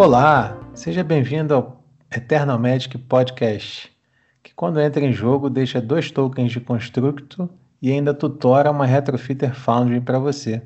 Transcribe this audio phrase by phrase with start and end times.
[0.00, 3.94] Olá, seja bem-vindo ao Eternal Magic Podcast,
[4.42, 7.50] que quando entra em jogo deixa dois tokens de constructo
[7.82, 10.62] e ainda tutora uma Retrofitter Foundry para você.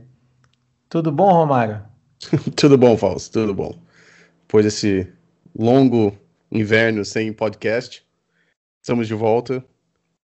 [0.88, 1.82] Tudo bom, Romário?
[2.54, 3.76] tudo bom, Fausto, tudo bom.
[4.42, 5.12] Depois desse
[5.58, 6.16] longo
[6.48, 8.06] inverno sem podcast,
[8.80, 9.58] estamos de volta.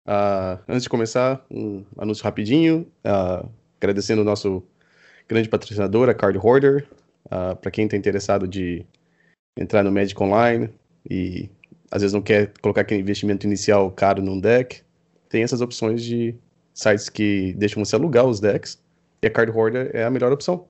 [0.07, 3.49] Uh, antes de começar, um anúncio rapidinho, uh,
[3.81, 4.63] agradecendo o nosso
[5.27, 6.87] grande patrocinador, a Card Hoarder,
[7.25, 8.85] uh, para quem está interessado de
[9.57, 10.69] entrar no Magic Online
[11.09, 11.49] e
[11.91, 14.81] às vezes não quer colocar aquele investimento inicial caro num deck,
[15.29, 16.35] tem essas opções de
[16.73, 18.81] sites que deixam você alugar os decks
[19.21, 20.67] e a Card Hoarder é a melhor opção.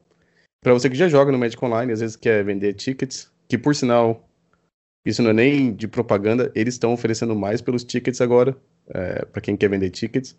[0.61, 3.75] Para você que já joga no Magic Online, às vezes quer vender tickets, que por
[3.75, 4.27] sinal,
[5.05, 8.55] isso não é nem de propaganda, eles estão oferecendo mais pelos tickets agora,
[8.87, 10.37] é, para quem quer vender tickets.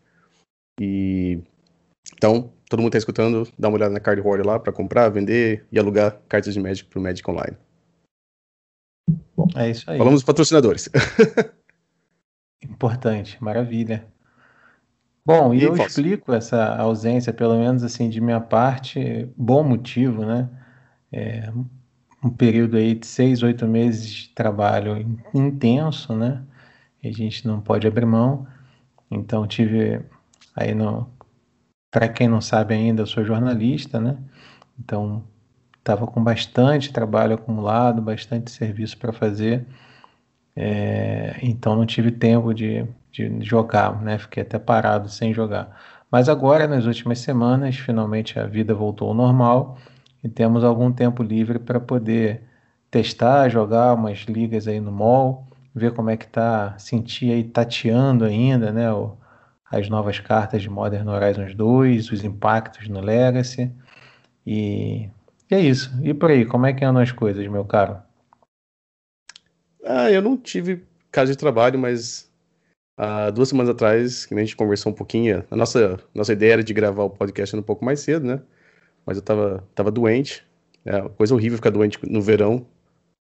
[0.81, 1.41] E
[2.13, 5.67] então, todo mundo está escutando, dá uma olhada na Card Hoarder lá para comprar, vender
[5.73, 7.57] e alugar cartas de Magic para o Magic Online.
[9.37, 9.99] Bom, é isso aí.
[9.99, 10.89] Falamos dos patrocinadores.
[12.63, 14.07] Importante, maravilha.
[15.25, 15.89] Bom, e, e eu posso?
[15.89, 20.49] explico essa ausência, pelo menos assim, de minha parte, bom motivo, né?
[21.11, 21.51] É
[22.23, 26.43] um período aí de seis, oito meses de trabalho intenso, né?
[27.03, 28.47] E a gente não pode abrir mão.
[29.11, 30.01] Então tive
[30.57, 31.09] aí no
[31.95, 34.17] para quem não sabe ainda, eu sou jornalista, né?
[34.77, 35.23] Então,
[35.79, 39.65] estava com bastante trabalho acumulado, bastante serviço para fazer.
[40.57, 44.19] É, então, não tive tempo de, de jogar, né?
[44.19, 45.81] Fiquei até parado sem jogar.
[46.11, 49.79] Mas agora, nas últimas semanas, finalmente a vida voltou ao normal
[50.23, 52.43] e temos algum tempo livre para poder
[52.91, 58.25] testar, jogar umas ligas aí no mall, ver como é que tá, sentir aí tateando
[58.25, 58.93] ainda, né?
[58.93, 59.17] O,
[59.75, 63.71] as novas cartas de Modern Horizons 2, os impactos no Legacy.
[64.47, 65.09] E,
[65.51, 65.91] e é isso.
[66.03, 67.99] E por aí, como é que andam as coisas, meu caro?
[69.85, 72.31] Ah, eu não tive casa de trabalho, mas
[72.97, 76.65] há duas semanas atrás, que a gente conversou um pouquinho, a nossa, nossa ideia era
[76.65, 78.41] de gravar o podcast um pouco mais cedo, né?
[79.05, 80.45] Mas eu tava, tava doente.
[80.85, 82.67] É coisa horrível ficar doente no verão.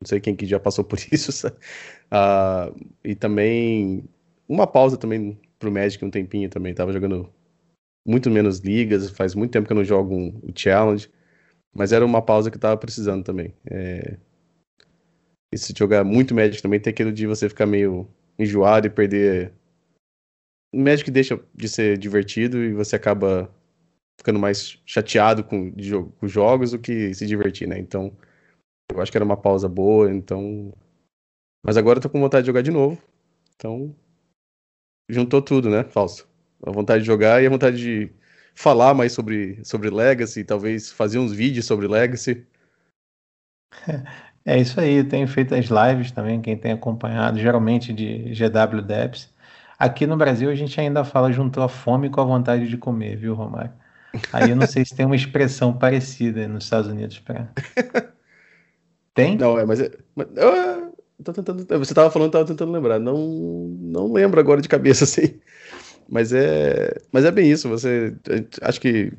[0.01, 1.47] Não sei quem que já passou por isso.
[1.47, 4.03] Uh, e também
[4.47, 6.73] uma pausa também pro Magic um tempinho também.
[6.73, 7.31] Tava jogando
[8.05, 11.09] muito menos ligas, faz muito tempo que eu não jogo um, o Challenge.
[11.73, 13.53] Mas era uma pausa que eu tava precisando também.
[13.69, 14.17] É...
[15.53, 18.07] E se jogar muito Magic também, tem aquilo de você ficar meio
[18.37, 19.53] enjoado e perder.
[20.73, 23.53] O Magic deixa de ser divertido e você acaba
[24.17, 25.71] ficando mais chateado com,
[26.19, 27.77] com jogos do que se divertir, né?
[27.79, 28.15] Então,
[28.91, 30.73] eu acho que era uma pausa boa, então.
[31.63, 33.01] Mas agora eu tô com vontade de jogar de novo.
[33.55, 33.95] Então,
[35.11, 36.27] juntou tudo, né, Falso?
[36.65, 38.11] A vontade de jogar e a vontade de
[38.53, 42.45] falar mais sobre, sobre Legacy, talvez fazer uns vídeos sobre Legacy.
[44.43, 48.81] É isso aí, eu tenho feito as lives também, quem tem acompanhado, geralmente de GW
[48.81, 49.31] Debs.
[49.77, 53.17] Aqui no Brasil a gente ainda fala juntou a fome com a vontade de comer,
[53.17, 53.71] viu, Romário?
[54.33, 57.49] Aí eu não sei se tem uma expressão parecida nos Estados Unidos para.
[59.13, 59.37] Tem?
[59.37, 60.27] Não, é, mas, é, mas
[61.23, 62.99] Tô tentando, você estava falando, estava tentando lembrar.
[62.99, 63.17] Não,
[63.79, 65.39] não lembro agora de cabeça assim.
[66.09, 67.69] Mas é, mas é bem isso.
[67.69, 68.15] Você,
[68.61, 69.13] acho que,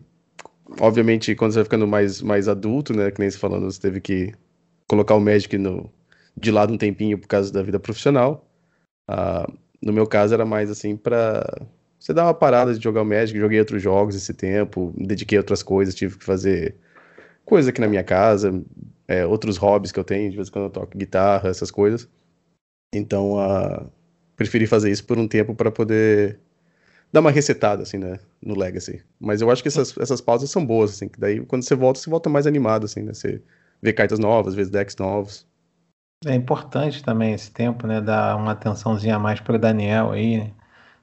[0.80, 4.00] obviamente, quando você vai ficando mais, mais adulto, né, que nem você falando, você teve
[4.00, 4.32] que
[4.88, 5.90] colocar o Magic no,
[6.36, 8.46] de lado um tempinho por causa da vida profissional.
[9.10, 9.52] Uh,
[9.82, 11.44] no meu caso era mais assim para
[11.98, 13.38] você dar uma parada de jogar o Magic.
[13.38, 16.76] Joguei outros jogos esse tempo, me dediquei a outras coisas, tive que fazer
[17.44, 18.62] coisa aqui na minha casa,
[19.06, 22.08] é, outros hobbies que eu tenho, de vez em quando eu toco guitarra, essas coisas.
[22.94, 23.90] Então, uh,
[24.36, 26.38] preferi fazer isso por um tempo para poder
[27.12, 29.02] dar uma resetada, assim, né, no Legacy.
[29.20, 32.00] Mas eu acho que essas, essas pausas são boas, assim, que daí quando você volta,
[32.00, 33.42] você volta mais animado, assim, né, você
[33.80, 35.46] vê cartas novas, vê decks novos.
[36.24, 40.52] É importante também esse tempo, né, dar uma atençãozinha a mais pro Daniel aí, né,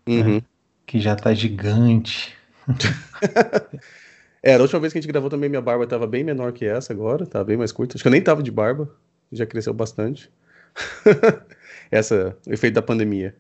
[0.08, 0.42] uhum.
[0.86, 2.36] que já tá gigante.
[4.42, 6.66] É, da última vez que a gente gravou também minha barba estava bem menor que
[6.66, 7.96] essa agora, tá bem mais curta.
[7.96, 8.90] Acho que eu nem tava de barba,
[9.32, 10.32] já cresceu bastante.
[11.92, 13.36] essa, o efeito da pandemia.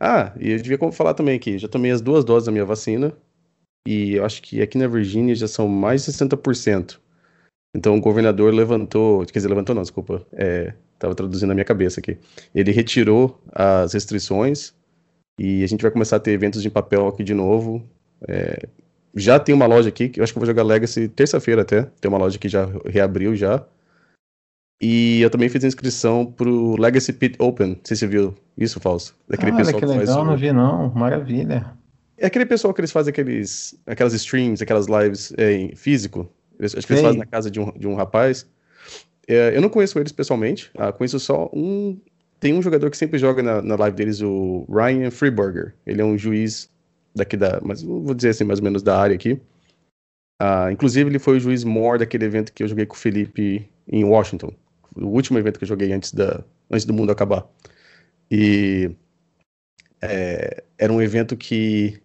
[0.00, 3.12] Ah, e eu devia falar também aqui, já tomei as duas doses da minha vacina,
[3.86, 6.98] e eu acho que aqui na Virgínia já são mais de 60%.
[7.76, 12.00] Então o governador levantou, quer dizer, levantou não, desculpa, é, tava traduzindo na minha cabeça
[12.00, 12.18] aqui.
[12.54, 14.74] Ele retirou as restrições
[15.38, 17.86] e a gente vai começar a ter eventos de papel aqui de novo.
[18.26, 18.68] É,
[19.14, 21.82] já tem uma loja aqui, que eu acho que eu vou jogar Legacy terça-feira até.
[22.00, 23.64] Tem uma loja que já reabriu já.
[24.80, 27.68] E eu também fiz inscrição pro Legacy Pit Open.
[27.68, 29.14] Não sei se você viu isso, Falso.
[29.28, 30.90] Daquele ah, pessoal que, que legal, não vi não.
[30.94, 31.72] Maravilha.
[32.16, 36.28] É aquele pessoal que eles fazem aqueles, aquelas streams, aquelas lives é, em físico.
[36.58, 38.46] Eles, acho que eles fazem na casa de um, de um rapaz.
[39.26, 42.00] É, eu não conheço eles pessoalmente, ah, conheço só um.
[42.40, 45.74] Tem um jogador que sempre joga na, na live deles, o Ryan Freeburger.
[45.84, 46.70] Ele é um juiz
[47.14, 47.60] daqui da.
[47.62, 49.40] Mas vou dizer assim, mais ou menos da área aqui.
[50.40, 53.68] Ah, inclusive, ele foi o juiz mor daquele evento que eu joguei com o Felipe
[53.88, 54.52] em Washington.
[54.94, 57.46] O último evento que eu joguei antes, da, antes do mundo acabar.
[58.30, 58.90] E
[60.00, 62.00] é, era um evento que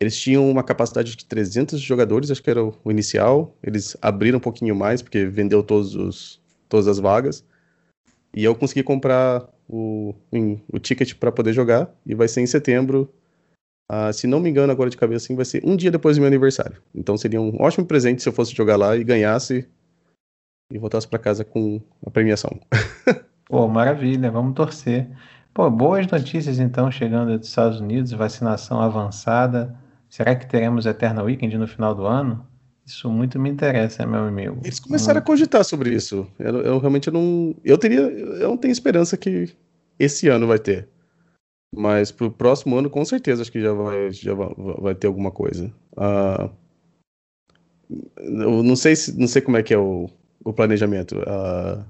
[0.00, 3.54] eles tinham uma capacidade de 300 jogadores, acho que era o inicial.
[3.62, 6.40] Eles abriram um pouquinho mais, porque vendeu todos os,
[6.70, 7.44] todas as vagas.
[8.34, 10.14] E eu consegui comprar o,
[10.72, 11.94] o ticket para poder jogar.
[12.06, 13.12] E vai ser em setembro.
[13.90, 16.20] Uh, se não me engano, agora de cabeça, assim, vai ser um dia depois do
[16.20, 16.80] meu aniversário.
[16.94, 19.68] Então seria um ótimo presente se eu fosse jogar lá e ganhasse
[20.72, 22.60] e voltasse para casa com a premiação.
[23.46, 25.08] Pô, maravilha, vamos torcer.
[25.52, 29.76] Pô, boas notícias então chegando dos Estados Unidos, vacinação avançada.
[30.08, 32.46] Será que teremos Eternal Weekend no final do ano?
[32.86, 34.60] Isso muito me interessa, meu amigo.
[34.62, 36.28] Eles começaram a cogitar sobre isso.
[36.38, 37.54] Eu, eu, realmente não.
[37.64, 38.00] Eu teria.
[38.00, 39.52] Eu não tenho esperança que
[39.98, 40.88] esse ano vai ter.
[41.74, 45.30] Mas pro próximo ano, com certeza, acho que já vai, já vai, vai ter alguma
[45.30, 45.72] coisa.
[45.92, 46.50] Uh,
[48.16, 50.10] eu não sei, se, não sei como é que é o,
[50.44, 51.18] o planejamento.
[51.18, 51.84] Uh,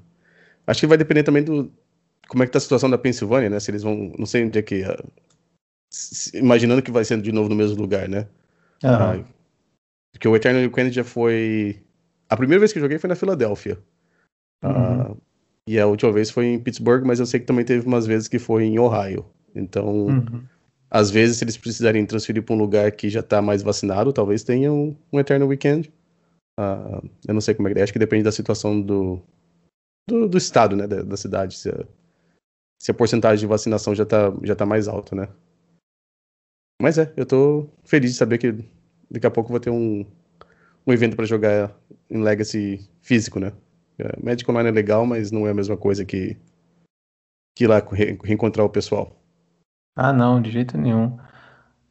[0.66, 1.72] acho que vai depender também do.
[2.28, 3.58] Como é que tá a situação da Pensilvânia, né?
[3.58, 4.12] Se eles vão.
[4.18, 4.82] Não sei onde é que.
[4.82, 5.10] Uh,
[6.34, 8.28] imaginando que vai ser de novo no mesmo lugar, né?
[8.82, 9.24] Uhum.
[10.12, 11.82] porque o Eternal Weekend já foi.
[12.28, 13.78] A primeira vez que eu joguei foi na Filadélfia.
[14.62, 15.12] Uhum.
[15.12, 15.16] Uh,
[15.66, 18.28] e a última vez foi em Pittsburgh, mas eu sei que também teve umas vezes
[18.28, 19.24] que foi em Ohio.
[19.54, 20.42] Então, uhum.
[20.90, 24.42] às vezes, se eles precisarem transferir para um lugar que já está mais vacinado, talvez
[24.44, 25.92] tenham um, um Eternal Weekend.
[26.58, 27.82] Uh, eu não sei como é que é.
[27.82, 29.20] Acho que depende da situação do,
[30.08, 30.86] do, do estado, né?
[30.86, 31.56] Da, da cidade.
[31.56, 31.84] Se a,
[32.80, 35.28] se a porcentagem de vacinação já está já tá mais alta, né?
[36.80, 38.64] Mas é, eu tô feliz de saber que
[39.10, 40.06] daqui a pouco vou ter um,
[40.86, 41.76] um evento para jogar
[42.08, 43.52] em Legacy físico, né?
[43.98, 46.36] É, Magic Online é legal, mas não é a mesma coisa que,
[47.54, 49.19] que ir lá re reencontrar o pessoal.
[49.94, 51.18] Ah, não, de jeito nenhum.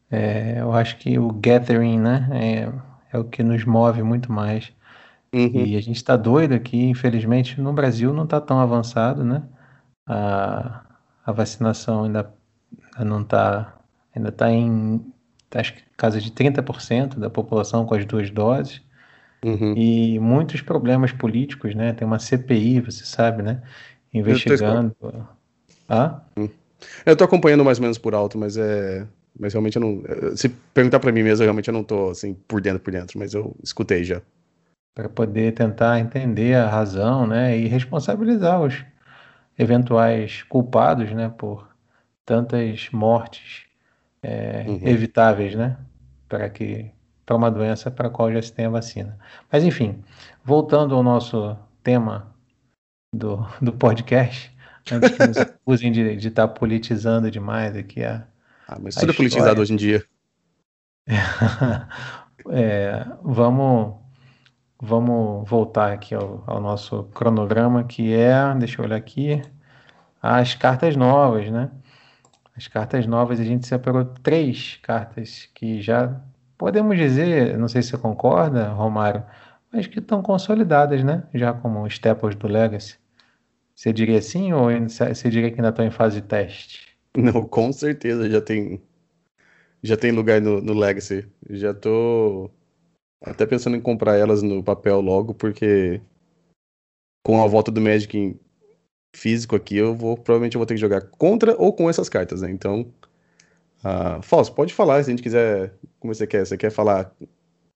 [0.09, 2.71] É, eu acho que o gathering, né, é,
[3.15, 4.71] é o que nos move muito mais.
[5.33, 5.65] Uhum.
[5.65, 9.43] E a gente está doido aqui, infelizmente, no Brasil não está tão avançado, né?
[10.07, 10.81] A,
[11.23, 12.33] a vacinação ainda
[12.97, 13.75] não está
[14.15, 15.05] ainda está em
[15.53, 18.81] acho que casa de 30% da população com as duas doses.
[19.43, 19.73] Uhum.
[19.77, 21.93] E muitos problemas políticos, né?
[21.93, 23.61] Tem uma CPI, você sabe, né?
[24.13, 24.95] Investigando.
[25.87, 26.21] Ah?
[27.05, 29.05] Eu tô acompanhando mais ou menos por alto, mas é.
[29.39, 30.03] Mas realmente eu não.
[30.35, 33.17] Se perguntar para mim mesmo, eu realmente eu não tô assim por dentro por dentro,
[33.17, 34.21] mas eu escutei já.
[34.95, 37.57] Para poder tentar entender a razão, né?
[37.57, 38.83] E responsabilizar os
[39.57, 41.29] eventuais culpados, né?
[41.37, 41.69] Por
[42.25, 43.63] tantas mortes
[44.21, 44.79] é, uhum.
[44.83, 45.77] evitáveis, né?
[46.27, 46.91] Para que
[47.25, 49.15] para uma doença para a qual já se tem a vacina.
[49.51, 50.03] Mas enfim,
[50.43, 52.33] voltando ao nosso tema
[53.13, 54.51] do, do podcast,
[54.91, 58.25] antes que nos acusem de estar tá politizando demais aqui a.
[58.67, 60.03] Ah, mas tudo é politizado hoje em dia.
[62.51, 63.95] é, vamos,
[64.79, 69.41] vamos voltar aqui ao, ao, nosso cronograma, que é, deixa eu olhar aqui,
[70.21, 71.71] as cartas novas, né?
[72.55, 76.21] As cartas novas, a gente separou três cartas que já
[76.57, 79.23] podemos dizer, não sei se você concorda, Romário,
[79.71, 81.23] mas que estão consolidadas, né?
[81.33, 82.97] Já como staples do Legacy.
[83.79, 86.97] Você diria sim ou você diria que ainda estão em fase de teste?
[87.15, 88.81] Não, com certeza já tem
[89.81, 91.25] já tem lugar no, no Legacy.
[91.49, 92.51] Já tô
[93.21, 96.01] até pensando em comprar elas no papel logo, porque
[97.25, 98.37] com a volta do Magic em
[99.15, 102.41] físico aqui, eu vou provavelmente eu vou ter que jogar contra ou com essas cartas,
[102.41, 102.51] né?
[102.51, 102.81] Então,
[103.79, 106.45] uh, pode falar se a gente quiser, como você quer.
[106.45, 107.15] Você quer falar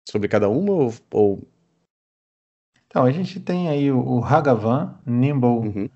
[0.10, 1.48] sobre cada uma ou, ou...
[2.94, 5.90] Então, a gente tem aí o, o Hagavan, Nimble uhum.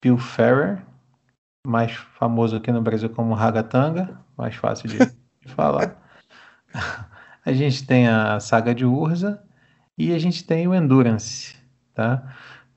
[0.00, 0.82] Pilferer,
[1.64, 5.14] mais famoso aqui no Brasil como Ragatanga, mais fácil de, de
[5.54, 5.96] falar.
[7.46, 9.40] a gente tem a Saga de Urza
[9.96, 11.54] e a gente tem o Endurance,
[11.94, 12.34] tá?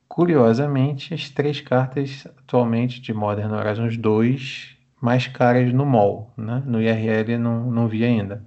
[0.08, 6.62] Curiosamente, as três cartas atualmente de Modern Horizons 2 mais caras no mall, né?
[6.64, 8.46] No IRL não, não vi ainda.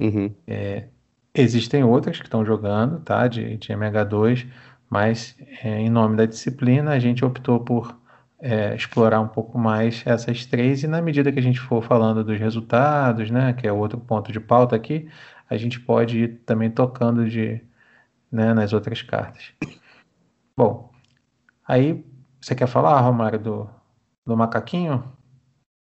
[0.00, 0.34] Uhum.
[0.46, 0.88] É,
[1.34, 3.26] existem outras que estão jogando, tá?
[3.28, 4.46] De, de MH2,
[4.90, 7.98] mas é, em nome da disciplina a gente optou por
[8.40, 12.22] é, explorar um pouco mais essas três e na medida que a gente for falando
[12.24, 13.52] dos resultados, né?
[13.54, 15.08] Que é outro ponto de pauta aqui,
[15.48, 17.60] a gente pode ir também tocando de,
[18.30, 19.52] né, nas outras cartas.
[20.56, 20.94] Bom,
[21.66, 22.04] Aí,
[22.40, 23.68] você quer falar, Romário, do,
[24.26, 25.02] do macaquinho?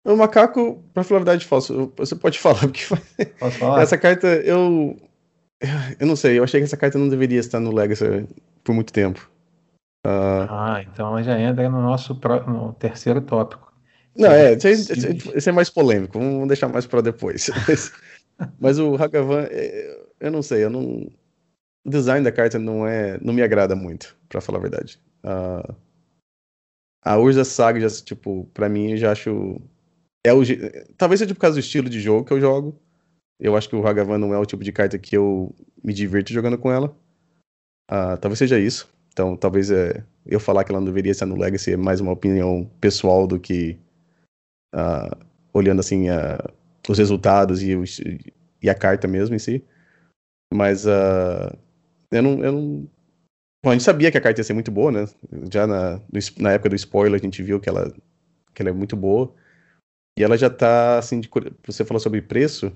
[0.06, 1.94] O macaco, pra falar a verdade, falso.
[1.96, 2.82] Você pode falar, porque
[3.40, 3.82] Posso falar?
[3.82, 4.98] essa carta eu.
[6.00, 8.28] Eu não sei, eu achei que essa carta não deveria estar no Legacy
[8.64, 9.30] por muito tempo.
[10.06, 10.50] Uh...
[10.50, 12.44] Ah, então já entra no nosso pro...
[12.50, 13.72] no terceiro tópico.
[14.18, 17.50] Não, é, esse é mais polêmico, vamos deixar mais para depois.
[17.68, 17.94] Mas,
[18.60, 21.08] mas o Hagavan, é, eu não sei, eu não.
[21.86, 23.20] O design da carta não é.
[23.22, 25.00] não me agrada muito, para falar a verdade.
[25.24, 25.76] Uh...
[27.04, 29.62] A Urza Saga, já, tipo, pra mim, eu já acho.
[30.26, 30.42] É o...
[30.98, 32.80] Talvez seja por causa do estilo de jogo que eu jogo.
[33.42, 36.32] Eu acho que o Hagavan não é o tipo de carta que eu me divirto
[36.32, 36.96] jogando com ela.
[37.90, 38.88] Uh, talvez seja isso.
[39.12, 42.12] Então, talvez é, eu falar que ela não deveria estar no Legacy é mais uma
[42.12, 43.80] opinião pessoal do que
[44.76, 46.54] uh, olhando assim uh,
[46.88, 48.00] os resultados e, os,
[48.62, 49.66] e, a carta mesmo em si.
[50.54, 52.90] Mas eu não, eu não
[53.64, 55.06] Bom, a gente sabia que a carta ia ser muito boa, né?
[55.52, 56.02] Já na,
[56.40, 57.94] na época do spoiler a gente viu que ela,
[58.56, 59.32] que ela é muito boa.
[60.18, 61.30] E ela já tá, assim, de,
[61.66, 62.72] você falou sobre preço,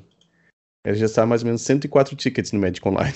[0.86, 3.16] ela já está mais ou menos 104 tickets no Magic Online.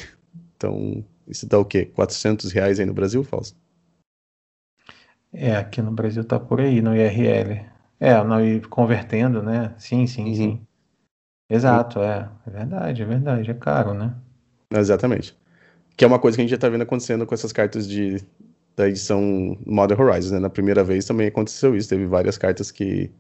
[0.58, 1.86] Então, isso dá o quê?
[1.86, 3.56] 400 reais aí no Brasil, Fausto?
[5.32, 7.64] É, aqui no Brasil tá por aí, no IRL.
[8.00, 9.74] É, não, e convertendo, né?
[9.78, 10.36] Sim, sim, uhum.
[10.36, 10.68] sim.
[11.48, 12.28] Exato, é.
[12.46, 13.52] É verdade, é verdade.
[13.52, 14.16] É caro, né?
[14.72, 15.38] Exatamente.
[15.96, 18.18] Que é uma coisa que a gente já tá vendo acontecendo com essas cartas de,
[18.76, 20.40] da edição Modern Horizons, né?
[20.40, 21.88] Na primeira vez também aconteceu isso.
[21.88, 23.12] Teve várias cartas que.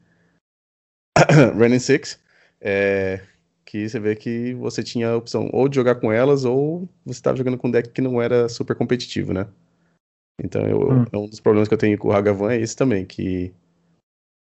[1.56, 2.20] Running Six.
[2.60, 3.22] É,
[3.69, 7.19] que você vê que você tinha a opção ou de jogar com elas ou você
[7.19, 9.45] estava jogando com um deck que não era super competitivo, né?
[10.43, 11.05] Então eu, hum.
[11.11, 13.53] É um dos problemas que eu tenho com o Hagavan é esse também, que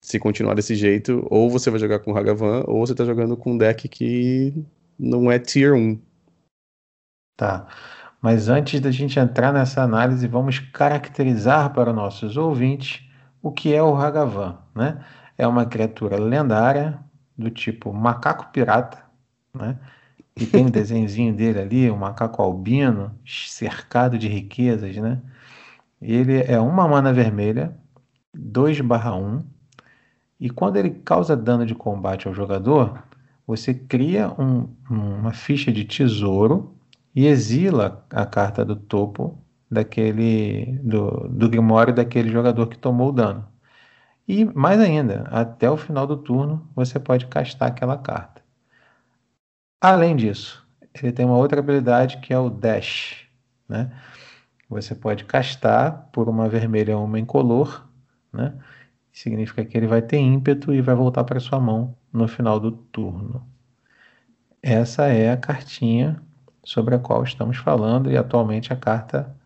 [0.01, 3.37] se continuar desse jeito, ou você vai jogar com o Hagavan, ou você está jogando
[3.37, 4.65] com um deck que
[4.97, 6.01] não é Tier 1.
[7.37, 7.67] Tá.
[8.23, 13.03] Mas antes da gente entrar nessa análise, vamos caracterizar para nossos ouvintes
[13.43, 14.57] o que é o Hagavan.
[14.73, 15.05] Né?
[15.37, 17.01] É uma criatura lendária
[17.37, 19.06] do tipo macaco pirata,
[19.57, 19.79] né?
[20.37, 24.97] e tem um desenhozinho dele ali, um macaco albino, cercado de riquezas.
[24.97, 25.21] Né?
[26.01, 27.77] Ele é uma mana vermelha,
[28.37, 29.43] 2/1,
[30.39, 33.03] e quando ele causa dano de combate ao jogador,
[33.47, 36.77] você cria um, uma ficha de tesouro
[37.15, 39.39] e exila a carta do topo
[39.71, 43.47] daquele do, do Grimório daquele jogador que tomou o dano.
[44.29, 48.43] E mais ainda, até o final do turno você pode castar aquela carta.
[49.81, 53.27] Além disso, ele tem uma outra habilidade que é o Dash.
[53.69, 53.91] Né?
[54.69, 57.87] Você pode castar por uma vermelha ou uma incolor.
[58.33, 58.55] Né?
[59.13, 62.73] Significa que ele vai ter ímpeto e vai voltar para sua mão no final do
[62.73, 63.47] turno.
[64.63, 66.21] Essa é a cartinha
[66.65, 69.37] sobre a qual estamos falando e atualmente a carta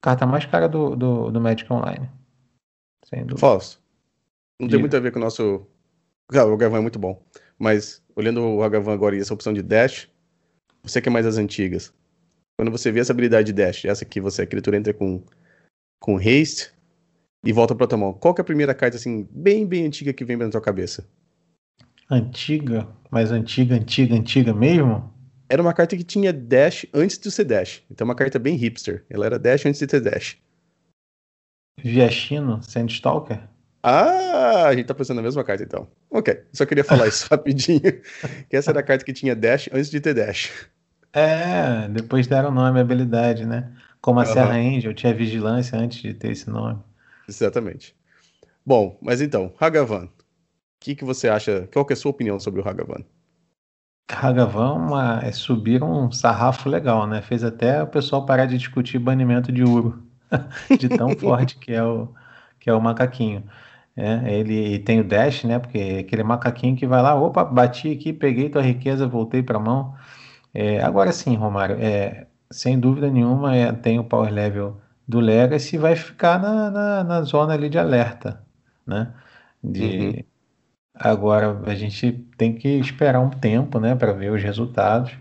[0.00, 2.08] carta mais cara do, do, do Magic Online.
[3.04, 3.40] Sem dúvida.
[3.40, 3.80] Falso.
[4.60, 5.66] Não tem muito a ver com o nosso.
[6.32, 7.22] O Hagavan é muito bom.
[7.58, 10.08] Mas olhando o Hagavan agora e essa opção de dash,
[10.82, 11.92] você que é mais as antigas.
[12.58, 15.22] Quando você vê essa habilidade de dash, essa que você, a criatura entra com,
[16.00, 16.72] com haste
[17.44, 18.12] e volta pra tua mão.
[18.12, 21.08] Qual que é a primeira carta, assim, bem, bem antiga que vem na tua cabeça?
[22.10, 22.88] Antiga?
[23.10, 25.12] Mais antiga, antiga, antiga mesmo?
[25.48, 27.82] era uma carta que tinha dash antes de ser dash.
[27.90, 29.04] Então uma carta bem hipster.
[29.08, 30.36] Ela era dash antes de ter dash.
[31.82, 33.48] Viashino, Sandstalker?
[33.90, 35.88] Ah, a gente tá pensando na mesma carta então.
[36.10, 37.80] Ok, só queria falar isso rapidinho.
[38.50, 40.52] Que essa era a carta que tinha dash antes de ter dash.
[41.10, 43.72] É, depois deram nome à habilidade, né?
[44.02, 44.32] Como a uhum.
[44.32, 46.78] Serra Angel tinha vigilância antes de ter esse nome.
[47.26, 47.96] Exatamente.
[48.64, 50.04] Bom, mas então, Hagavan.
[50.04, 50.10] O
[50.80, 51.66] que, que você acha?
[51.72, 53.02] Qual que é a sua opinião sobre o Hagavan?
[54.10, 57.22] Hagavan é subir um sarrafo legal, né?
[57.22, 60.02] Fez até o pessoal parar de discutir banimento de Uro,
[60.78, 62.12] de tão forte que é o,
[62.60, 63.44] que é o macaquinho.
[63.98, 65.58] É, ele tem o dash, né?
[65.58, 69.56] Porque é aquele macaquinho que vai lá, opa, bati aqui, peguei tua riqueza, voltei para
[69.58, 69.94] a mão.
[70.54, 75.78] É, agora sim, Romário, é, sem dúvida nenhuma, é, tem o power level do Legacy
[75.78, 78.44] vai ficar na, na, na zona ali de alerta,
[78.86, 79.14] né?
[79.62, 79.82] De,
[80.22, 80.28] uhum
[80.94, 85.12] Agora a gente tem que esperar um tempo, né, para ver os resultados,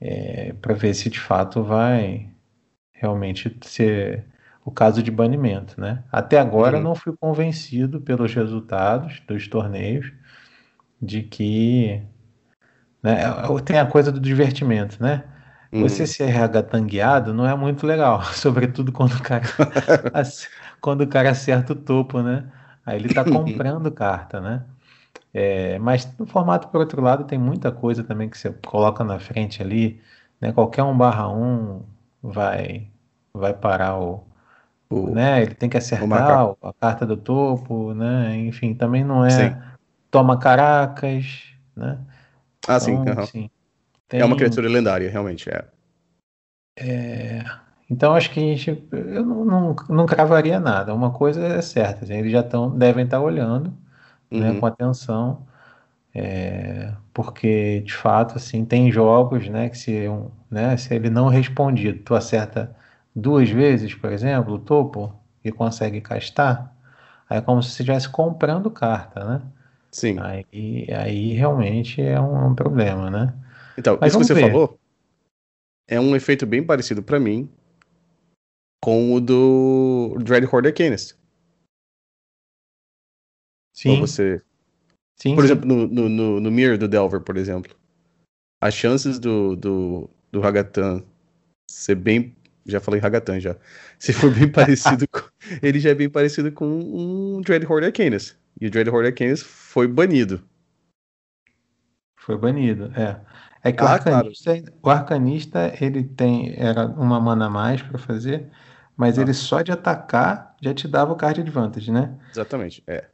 [0.00, 2.28] é, para ver se de fato vai
[2.92, 4.26] realmente ser
[4.64, 6.02] o caso de banimento, né?
[6.10, 6.82] Até agora uhum.
[6.82, 10.10] não fui convencido pelos resultados dos torneios
[11.00, 12.02] de que
[13.02, 13.20] né,
[13.64, 15.24] tem a coisa do divertimento, né?
[15.70, 15.82] Uhum.
[15.82, 19.44] Você ser regatangueado não é muito legal, sobretudo quando o cara
[20.80, 22.50] quando o cara acerta o topo, né?
[22.86, 24.64] Aí ele está comprando carta, né?
[25.32, 29.18] É, mas no formato, por outro lado, tem muita coisa também que você coloca na
[29.18, 30.00] frente ali,
[30.40, 30.52] né?
[30.52, 31.82] Qualquer 1 barra 1
[32.22, 32.88] vai,
[33.32, 34.24] vai parar o,
[34.94, 35.42] o, né?
[35.42, 38.36] Ele tem que acertar a carta do topo, né?
[38.36, 39.56] Enfim, também não é sim.
[40.10, 41.42] toma caracas,
[41.76, 41.98] né?
[42.66, 43.26] Ah, então, sim, uhum.
[43.26, 43.50] sim.
[44.08, 45.64] Tem, é uma criatura lendária, realmente, é.
[46.78, 47.44] é.
[47.90, 50.94] Então acho que a gente, eu não, não, não cravaria nada.
[50.94, 53.72] Uma coisa é certa, assim, eles já estão, devem estar olhando,
[54.30, 54.60] né, Uhum.
[54.60, 55.46] com atenção,
[56.14, 61.28] é, porque de fato, assim, tem jogos, né, que se, um, né, se ele não
[61.28, 62.74] respondido, tu acerta
[63.14, 66.74] duas vezes, por exemplo, o topo e consegue castar,
[67.28, 69.42] aí é como se você estivesse comprando carta, né?
[69.92, 70.18] Sim.
[70.18, 73.34] Aí, aí realmente é um, é um problema, né?
[73.78, 74.40] Então, Mas isso que você ver.
[74.40, 74.78] falou
[75.86, 77.48] é um efeito bem parecido pra mim
[78.82, 81.14] com o do Dread Horde Arcanist.
[83.86, 84.42] Ou Sim, você,
[85.16, 85.46] sim, por sim.
[85.46, 87.74] exemplo, no, no, no, no Mirror do Delver, por exemplo,
[88.60, 91.04] as chances do, do, do Hagatan
[91.70, 92.34] ser bem.
[92.66, 93.56] Já falei Hagatan já.
[93.98, 95.20] Se for bem parecido com.
[95.62, 98.36] Ele já é bem parecido com um Dread Horde Arcanist.
[98.60, 100.42] E o Dread Horde Arcanist foi banido.
[102.16, 103.20] Foi banido, é.
[103.62, 104.16] É que o Ah, claro.
[104.28, 108.50] arcanista, o arcanista ele tem era uma mana a mais para fazer,
[108.96, 109.22] mas Ah.
[109.22, 112.14] ele só de atacar já te dava o card advantage, né?
[112.30, 112.82] Exatamente.
[112.86, 113.06] É.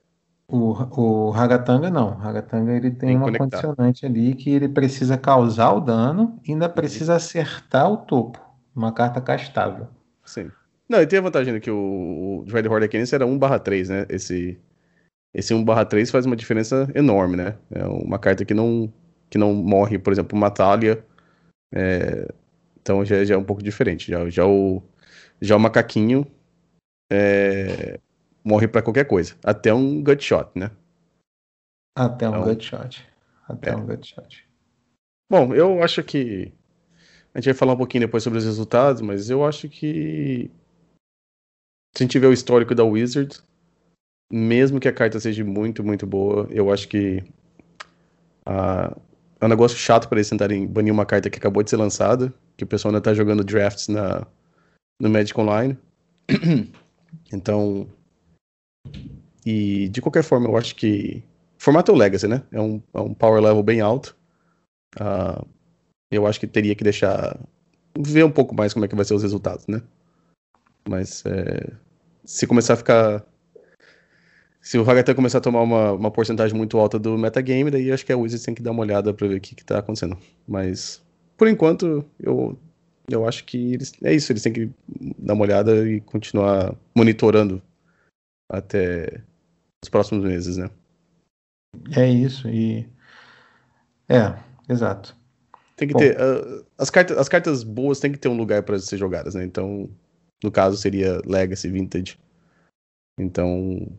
[0.49, 2.09] O, o Ragatanga não.
[2.11, 3.63] O Ragatanga ele tem Tem uma conectar.
[3.63, 6.73] condicionante ali que ele precisa causar o dano e ainda Uhum.
[6.73, 8.41] precisa acertar o topo.
[8.75, 9.89] Uma carta castável.
[10.25, 10.51] Sim.
[10.89, 14.07] Não, e tem a vantagem de que o, o Dread Horde Arcanist era 1/3, né?
[14.09, 14.59] Esse,
[15.35, 17.59] esse 1/3 faz uma diferença enorme, né?
[17.71, 18.93] É uma carta que não,
[19.31, 21.05] que não morre, por exemplo, uma Thalia.
[21.75, 22.29] é,
[22.81, 24.11] então já, já é um pouco diferente.
[24.11, 24.83] Já, já, o,
[25.41, 26.27] já o macaquinho
[27.13, 28.01] é,
[28.45, 29.37] morre pra qualquer coisa.
[29.45, 30.71] Até um gut shot, né?
[31.97, 33.07] Até um Então, gut shot.
[33.49, 33.77] Até é.
[33.77, 34.49] um gut shot.
[35.31, 36.53] Bom, eu acho que.
[37.35, 40.51] A gente vai falar um pouquinho depois sobre os resultados, mas eu acho que.
[41.95, 43.41] Se a gente ver o histórico da Wizard,
[44.33, 47.23] mesmo que a carta seja muito, muito boa, eu acho que.
[48.47, 48.97] ah,
[49.41, 52.33] é um negócio chato para eles tentarem banir uma carta que acabou de ser lançada,
[52.57, 54.27] que o pessoal ainda tá jogando drafts na,
[55.01, 55.77] no Magic Online.
[57.33, 57.89] Então.
[59.45, 61.25] E de qualquer forma, eu acho que.
[61.59, 62.43] Formato é o Legacy, né?
[62.53, 64.17] É um, é um power level bem alto.
[64.99, 65.45] Ah,
[66.11, 67.39] eu acho que teria que deixar.
[67.99, 69.83] ver um pouco mais como é que vai ser os resultados, né?
[70.89, 71.73] Mas é,
[72.25, 73.25] se começar a ficar.
[74.61, 78.05] Se o Hagatan começar a tomar uma, uma porcentagem muito alta do metagame, daí acho
[78.05, 80.19] que a Wizards tem que dar uma olhada pra ver o que, que tá acontecendo.
[80.47, 81.03] Mas,
[81.37, 82.59] por enquanto, eu,
[83.09, 84.71] eu acho que eles, é isso, eles têm que
[85.19, 87.63] dar uma olhada e continuar monitorando
[88.51, 89.23] até
[89.83, 90.71] os próximos meses, né?
[91.97, 92.49] É isso.
[92.49, 92.87] E.
[94.09, 94.37] É,
[94.69, 95.17] exato.
[95.81, 96.01] Tem que Bom.
[96.01, 96.15] ter.
[96.21, 99.43] ah, as, cartas, as cartas boas têm que ter um lugar para ser jogadas, né?
[99.43, 99.89] Então,
[100.45, 102.19] no caso, seria Legacy, Vintage.
[103.19, 103.91] Então.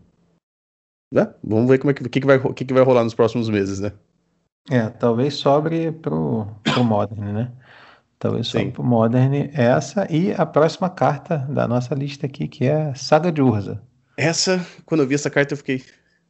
[1.12, 1.34] Né?
[1.44, 3.50] Vamos ver como é que, o que, que, vai, que, que vai rolar nos próximos
[3.50, 3.94] meses, né?
[4.70, 7.52] É, talvez sobre pro, pro Modern, né?
[8.20, 8.72] Talvez sobre Sim.
[8.72, 13.42] pro Modern essa e a próxima carta da nossa lista aqui, que é Saga de
[13.42, 13.82] Urza.
[14.16, 15.84] Essa, quando eu vi essa carta, eu fiquei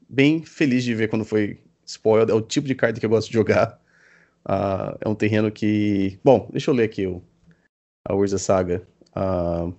[0.07, 2.31] bem feliz de ver quando foi spoiled.
[2.31, 3.81] É o tipo de carta que eu gosto de jogar.
[4.45, 6.19] Ah, é um terreno que.
[6.23, 7.21] Bom, deixa eu ler aqui o,
[8.07, 8.87] a Urza Saga.
[9.15, 9.71] Ah,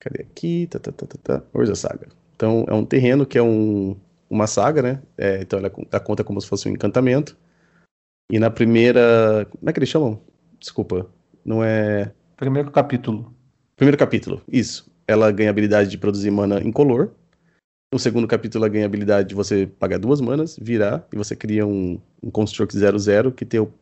[0.00, 0.66] cadê aqui?
[0.68, 1.42] Tá, tá, tá, tá, tá.
[1.54, 2.08] Urza Saga.
[2.34, 3.96] Então, é um terreno que é um,
[4.28, 5.02] uma saga, né?
[5.16, 7.36] É, então, ela, ela conta como se fosse um encantamento.
[8.30, 9.46] E na primeira.
[9.50, 10.20] Como é que eles chamam?
[10.58, 11.08] Desculpa.
[11.44, 12.12] Não é.
[12.36, 13.34] Primeiro capítulo.
[13.76, 14.90] Primeiro capítulo, isso.
[15.06, 17.12] Ela ganha a habilidade de produzir mana incolor.
[17.92, 21.36] No segundo capítulo, ela ganha a habilidade de você pagar duas manas, virar, e você
[21.36, 23.72] cria um, um Construct 00 que tem o-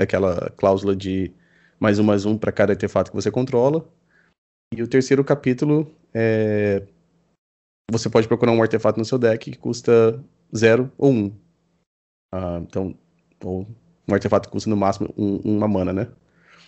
[0.00, 1.32] aquela cláusula de
[1.78, 3.86] mais um, mais um para cada artefato que você controla.
[4.74, 6.82] E o terceiro capítulo é.
[7.92, 10.20] Você pode procurar um artefato no seu deck que custa
[10.54, 11.16] 0 ou 1.
[11.26, 11.32] Um.
[12.34, 12.98] Ah, então,
[13.44, 13.64] ou
[14.08, 16.08] um artefato que custa no máximo um- uma mana, né?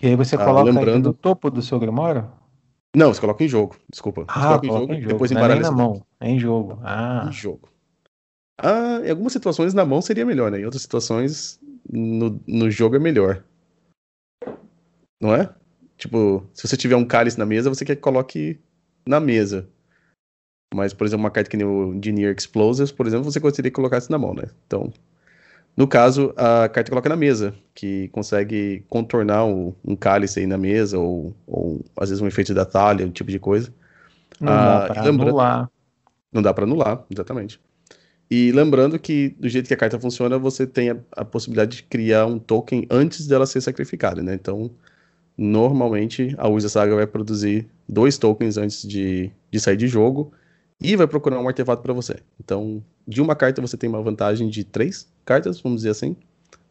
[0.00, 2.30] E aí você Ah, coloca ele lembrando- no topo do seu Grimório?
[2.96, 4.22] Não, você coloca em jogo, desculpa.
[4.22, 5.12] Você Ah, coloca em jogo, em jogo.
[5.12, 5.88] depois é embaralha na seu deck.
[5.88, 6.79] mão, é em jogo.
[6.83, 7.68] Ah, em jogo.
[8.61, 10.61] Ah, em algumas situações na mão seria melhor, né?
[10.61, 13.44] Em outras situações no, no jogo é melhor.
[15.20, 15.53] Não é?
[15.96, 18.59] Tipo, se você tiver um cálice na mesa, você quer que coloque
[19.07, 19.68] na mesa.
[20.74, 23.74] Mas, por exemplo, uma carta que nem o Engineer Explosives, por exemplo, você gostaria que
[23.74, 24.44] colocasse na mão, né?
[24.66, 24.92] Então,
[25.78, 30.58] no caso, a carta coloca na mesa, que consegue contornar um, um cálice aí na
[30.58, 33.72] mesa, ou, ou às vezes um efeito da talha, um tipo de coisa.
[34.40, 35.70] não Ah, dá pra lembrando- anular.
[36.32, 37.60] Não dá pra anular, exatamente.
[38.28, 41.82] E lembrando que, do jeito que a carta funciona, você tem a, a possibilidade de
[41.84, 44.34] criar um token antes dela ser sacrificada, né?
[44.34, 44.70] Então,
[45.36, 50.32] normalmente, a Urza Saga vai produzir dois tokens antes de, de sair de jogo
[50.80, 52.22] e vai procurar um artefato pra você.
[52.38, 56.16] Então, de uma carta você tem uma vantagem de três cartas, vamos dizer assim.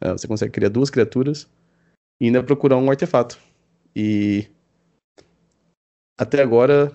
[0.00, 1.48] É, você consegue criar duas criaturas
[2.20, 3.38] e ainda procurar um artefato.
[3.94, 4.48] E
[6.16, 6.92] até agora,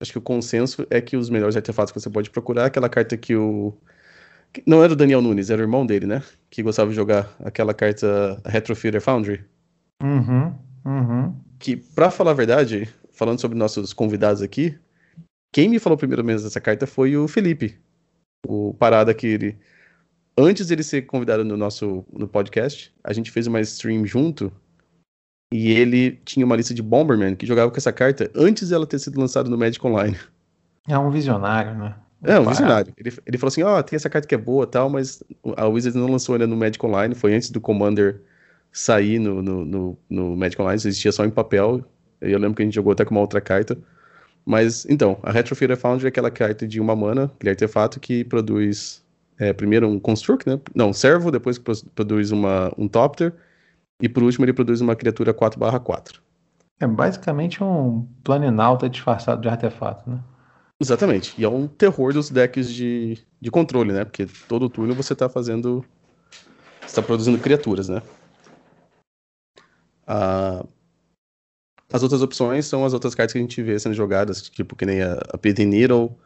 [0.00, 3.16] acho que o consenso é que os melhores artefatos que você pode procurar, aquela carta
[3.16, 3.74] que o.
[4.66, 6.22] Não era o Daniel Nunes, era o irmão dele, né?
[6.48, 9.44] Que gostava de jogar aquela carta Retrofitter Foundry.
[10.02, 11.36] Uhum, uhum.
[11.58, 14.76] Que, pra falar a verdade, falando sobre nossos convidados aqui,
[15.52, 17.78] quem me falou primeiro mesmo dessa carta foi o Felipe.
[18.46, 19.58] O Parada que ele.
[20.36, 24.52] Antes dele ser convidado no nosso no podcast, a gente fez uma stream junto
[25.52, 28.98] e ele tinha uma lista de Bomberman que jogava com essa carta antes dela ter
[28.98, 30.16] sido lançada no Magic Online.
[30.88, 31.94] É um visionário, né?
[32.22, 32.92] É, um visionário.
[32.96, 35.22] Ele, ele falou assim: ó, oh, tem essa carta que é boa tal, mas
[35.56, 38.22] a Wizards não lançou ainda no Magic Online, foi antes do Commander
[38.72, 41.84] sair no, no, no, no Magic Online, existia só em papel.
[42.20, 43.76] Eu lembro que a gente jogou até com uma outra carta.
[44.44, 49.04] Mas, então, a Retrofeeder Foundry é aquela carta de uma mana, aquele artefato que produz
[49.38, 50.60] é, primeiro um Construct, né?
[50.74, 53.34] Não, um servo, depois produz uma, um Topter,
[54.00, 56.20] e por último, ele produz uma criatura 4/4.
[56.80, 60.18] É basicamente um planinalta disfarçado de artefato, né?
[60.80, 61.34] Exatamente.
[61.38, 64.04] E é um terror dos decks de, de controle, né?
[64.04, 65.84] Porque todo turno você está fazendo.
[66.80, 68.02] Você está produzindo criaturas, né?
[70.06, 70.64] Ah,
[71.92, 74.86] as outras opções são as outras cartas que a gente vê sendo jogadas, tipo que
[74.86, 76.16] nem a, a Pity Needle,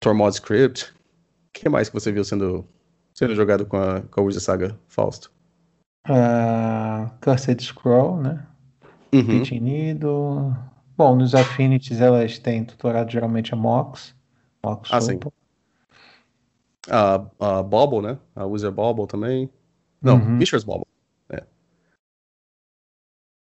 [0.00, 0.92] Tormod Script.
[1.48, 2.66] O que mais que você viu sendo,
[3.14, 5.32] sendo jogado com a, com a Wizard Saga Fausto?
[6.08, 8.46] Uh, Cursed Scroll, né?
[9.12, 9.26] Uhum.
[9.26, 10.56] Pitinido.
[10.96, 14.14] Bom, nos Affinities elas têm tutorado geralmente a Mox.
[14.64, 15.18] Mox ah, sim.
[16.88, 18.18] A, a Bobble, né?
[18.34, 19.50] A Wizard Bobble também.
[20.00, 20.38] Não, uhum.
[20.38, 20.86] Fisher's Bobble.
[21.30, 21.42] É.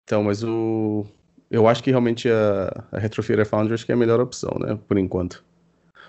[0.04, 1.06] Então, mas o.
[1.49, 4.77] Eu acho que realmente a, a Retrofeeder Foundry acho que é a melhor opção, né?
[4.88, 5.43] Por enquanto.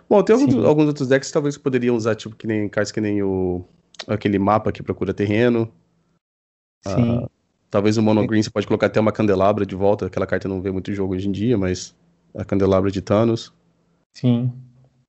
[0.08, 3.00] Bom, tem alguns, alguns, outros decks que talvez poderiam usar, tipo, que nem cartas que
[3.00, 3.64] nem o.
[4.06, 5.70] aquele mapa que procura terreno.
[6.86, 7.18] Sim.
[7.18, 7.30] Uh,
[7.70, 10.06] talvez o Mono Green você pode colocar até uma candelabra de volta.
[10.06, 11.94] Aquela carta não vê muito jogo hoje em dia, mas
[12.34, 13.52] a candelabra de Thanos.
[14.14, 14.52] Sim.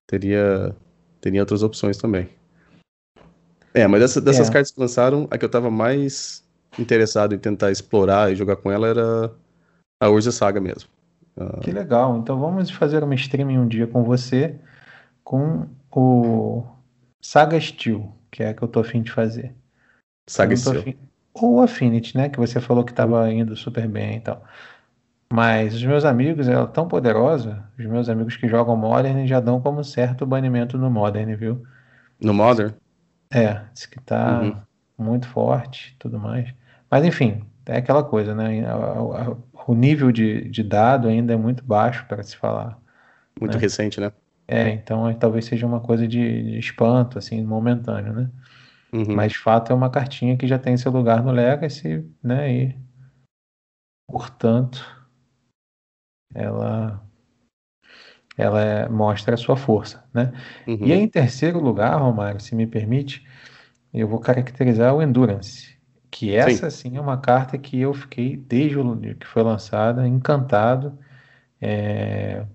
[0.07, 0.75] Teria,
[1.19, 2.29] teria outras opções também.
[3.73, 4.51] É, mas dessa, dessas é.
[4.51, 6.43] cartas que lançaram, a que eu tava mais
[6.77, 9.31] interessado em tentar explorar e jogar com ela era
[10.01, 10.89] a Urza Saga mesmo.
[11.37, 11.59] Uh...
[11.61, 12.17] Que legal.
[12.17, 14.59] Então vamos fazer uma streaming um dia com você
[15.23, 16.63] com o
[17.21, 19.53] Saga Steel, que é a que eu tô afim de fazer.
[20.27, 20.79] Saga Steel.
[20.79, 20.97] Afim...
[21.33, 22.27] Ou o Affinity, né?
[22.27, 24.43] Que você falou que estava indo super bem e tal.
[25.31, 29.39] Mas os meus amigos, ela é tão poderosa, os meus amigos que jogam Modern já
[29.39, 31.63] dão como certo o banimento no Modern, viu?
[32.19, 32.73] No Modern?
[33.31, 34.57] É, diz que tá uhum.
[34.97, 36.53] muito forte tudo mais.
[36.89, 38.63] Mas enfim, é aquela coisa, né?
[39.67, 42.80] O nível de, de dado ainda é muito baixo para se falar.
[43.39, 43.62] Muito né?
[43.62, 44.12] recente, né?
[44.47, 48.30] É, então talvez seja uma coisa de, de espanto, assim, momentâneo, né?
[48.91, 49.15] Uhum.
[49.15, 52.54] Mas de fato é uma cartinha que já tem seu lugar no Legacy, né?
[52.54, 52.76] E
[54.10, 54.86] portanto
[56.34, 57.02] ela
[58.38, 60.34] ela é, mostra a sua força, né?
[60.67, 60.86] Uhum.
[60.86, 63.26] E em terceiro lugar, Romário, se me permite,
[63.93, 65.78] eu vou caracterizar o Endurance,
[66.12, 70.06] que essa sim, sim é uma carta que eu fiquei desde o que foi lançada
[70.06, 71.00] encantado
[71.60, 72.45] é,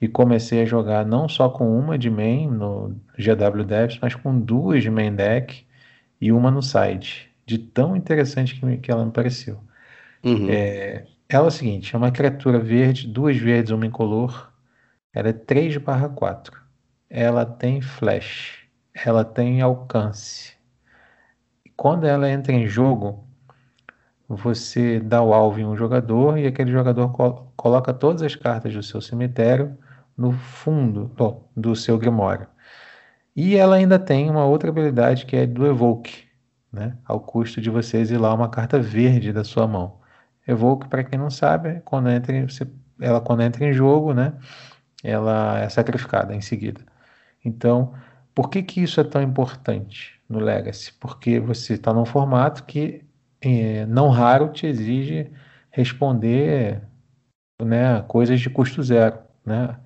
[0.00, 4.38] e comecei a jogar não só com uma de main no GW Devs, mas com
[4.38, 5.66] duas de main deck
[6.20, 9.58] e uma no side, de tão interessante que, me, que ela me pareceu.
[10.22, 10.48] Uhum.
[10.48, 14.52] É, ela é o seguinte, é uma criatura verde, duas verdes, uma incolor.
[15.12, 16.60] Ela é 3 barra 4.
[17.08, 18.60] Ela tem flash.
[18.94, 20.59] Ela tem alcance.
[21.80, 23.24] Quando ela entra em jogo,
[24.28, 28.74] você dá o alvo em um jogador e aquele jogador col coloca todas as cartas
[28.74, 29.78] do seu cemitério
[30.14, 31.10] no fundo
[31.56, 32.46] do seu grimório.
[33.34, 36.28] E ela ainda tem uma outra habilidade que é do Evoke,
[36.70, 36.98] né?
[37.02, 40.00] ao custo de você exilar uma carta verde da sua mão.
[40.46, 44.34] Evoke, para quem não sabe, quando entra em, você, ela quando entra em jogo, né?
[45.02, 46.82] ela é sacrificada em seguida.
[47.42, 47.94] Então,
[48.34, 50.92] por que, que isso é tão importante no Legacy?
[50.94, 53.04] Porque você está num formato que
[53.40, 55.30] é, não raro te exige
[55.70, 56.82] responder
[57.60, 59.18] né, coisas de custo zero.
[59.44, 59.76] Né?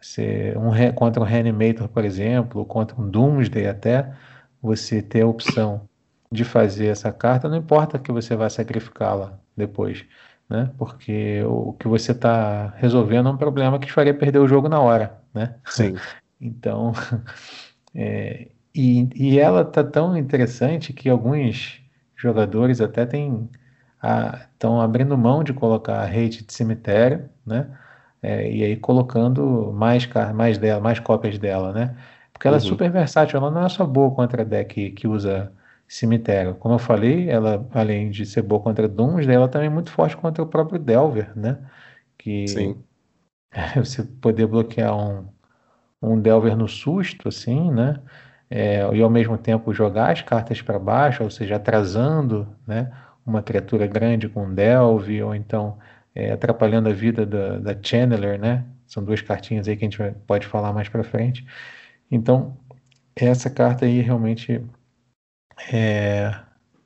[0.00, 4.12] Você, um, contra um Reanimator, por exemplo, ou contra um Doomsday até,
[4.60, 5.88] você ter a opção
[6.30, 10.04] de fazer essa carta, não importa que você vá sacrificá-la depois,
[10.48, 10.70] né?
[10.76, 14.68] Porque o que você está resolvendo é um problema que te faria perder o jogo
[14.68, 15.54] na hora, né?
[15.64, 15.94] Sim.
[16.40, 16.92] então,
[17.94, 21.80] é, e, e ela tá tão interessante que alguns
[22.16, 23.48] jogadores até têm
[24.52, 27.74] estão abrindo mão de colocar a rede de cemitério, né?
[28.24, 31.94] é, e aí colocando mais, mais dela, mais cópias dela, né?
[32.32, 32.66] Porque ela é uhum.
[32.66, 35.52] é super versátil, ela não é só boa contra deck que usa
[35.86, 36.54] cemitério.
[36.54, 40.16] Como eu falei, ela, além de ser boa contra Doomsday, ela também é muito forte
[40.16, 41.58] contra o próprio Delver, né?
[42.18, 42.84] Que Sim.
[43.76, 45.28] você poder bloquear um,
[46.02, 48.00] um Delver no susto, assim, né?
[48.50, 52.92] É, e ao mesmo tempo jogar as cartas para baixo, ou seja, atrasando, né?
[53.26, 55.78] Uma criatura grande com Delve, ou então
[56.14, 58.64] é, atrapalhando a vida da, da Channeler, né?
[58.86, 61.44] São duas cartinhas aí que a gente pode falar mais para frente.
[62.10, 62.56] Então,
[63.16, 64.62] essa carta aí realmente
[65.72, 66.34] é,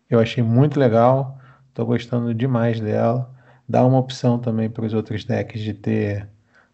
[0.09, 3.31] eu achei muito legal, estou gostando demais dela.
[3.69, 6.29] Dá uma opção também para os outros decks de ter,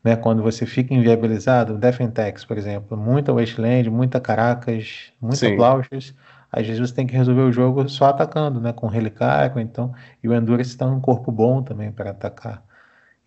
[0.04, 6.14] né, quando você fica inviabilizado, Defentex, por exemplo, muita Wasteland, muita Caracas, muita Plauchers,
[6.52, 10.28] às vezes você tem que resolver o jogo só atacando, né, com Relicário, então, e
[10.28, 12.62] o Endurance está um corpo bom também para atacar.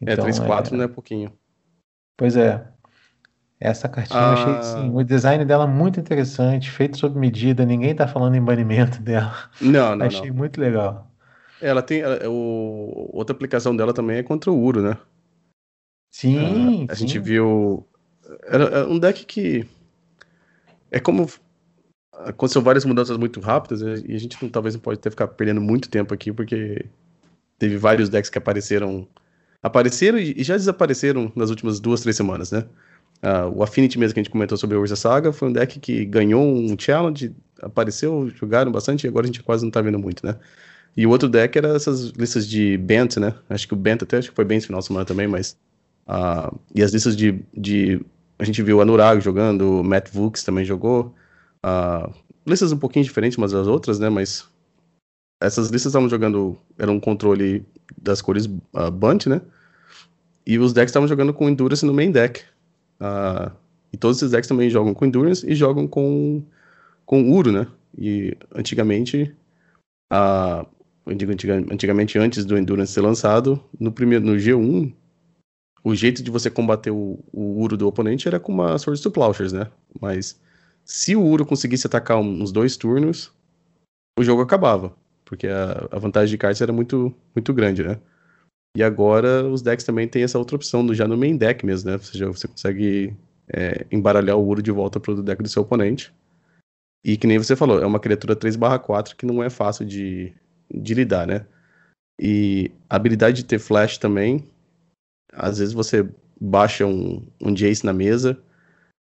[0.05, 0.77] É, então, é, 3-4 é...
[0.77, 1.33] não é pouquinho.
[2.15, 2.63] Pois é,
[3.59, 4.27] essa cartinha ah...
[4.27, 8.41] eu achei sim, o design dela muito interessante, feito sob medida, ninguém tá falando em
[8.41, 9.33] banimento dela.
[9.59, 10.05] Não, não.
[10.05, 10.37] achei não.
[10.37, 11.11] muito legal.
[11.59, 12.03] Ela tem.
[12.27, 14.95] O, outra aplicação dela também é contra o Uro, né?
[16.09, 16.85] Sim.
[16.87, 17.07] Ah, a sim.
[17.07, 17.85] gente viu.
[18.45, 19.65] Era um deck que.
[20.91, 21.29] É como.
[22.13, 25.61] Aconteceu várias mudanças muito rápidas e a gente não, talvez não pode ter ficar perdendo
[25.61, 26.83] muito tempo aqui, porque
[27.59, 29.07] teve vários decks que apareceram.
[29.61, 32.65] Apareceram e já desapareceram nas últimas duas, três semanas, né?
[33.23, 35.79] Uh, o Affinity mesmo que a gente comentou sobre a Urza Saga foi um deck
[35.79, 39.97] que ganhou um challenge, apareceu, jogaram bastante e agora a gente quase não tá vendo
[39.97, 40.35] muito, né?
[40.95, 43.35] E o outro deck era essas listas de Bent, né?
[43.49, 45.57] Acho que o Bent até acho que foi bem esse final de semana também, mas.
[46.07, 47.99] Uh, e as listas de, de.
[48.39, 51.13] A gente viu Anurag jogando, Matt Vooks também jogou.
[51.65, 52.13] Uh,
[52.45, 54.09] listas um pouquinho diferentes umas das outras, né?
[54.09, 54.47] Mas.
[55.41, 56.57] Essas listas estavam jogando.
[56.77, 57.65] Era um controle
[58.01, 59.41] das cores uh, Bunt, né?
[60.45, 62.41] E os decks estavam jogando com Endurance no main deck.
[63.01, 63.51] Uh,
[63.91, 66.41] e todos esses decks também jogam com Endurance e jogam com,
[67.05, 67.67] com Uro, né?
[67.97, 69.33] E antigamente,
[70.11, 70.65] uh,
[71.69, 74.93] antigamente antes do Endurance ser lançado, no primeiro no G1,
[75.83, 79.11] o jeito de você combater o, o Uro do oponente era com uma Swords to
[79.11, 79.67] Plowshares, né?
[79.99, 80.39] Mas
[80.83, 83.31] se o Uro conseguisse atacar uns dois turnos,
[84.17, 87.99] o jogo acabava, porque a, a vantagem de cartas era muito, muito grande, né?
[88.75, 91.89] E agora os decks também têm essa outra opção, do, já no main deck mesmo,
[91.89, 91.97] né?
[91.97, 93.15] Ou seja, você consegue
[93.47, 96.13] é, embaralhar o Uro de volta para o deck do seu oponente.
[97.03, 100.33] E que nem você falou, é uma criatura 3/4 que não é fácil de,
[100.69, 101.45] de lidar, né?
[102.19, 104.47] E a habilidade de ter flash também,
[105.37, 106.07] às vezes você
[106.39, 108.37] baixa um, um Jace na mesa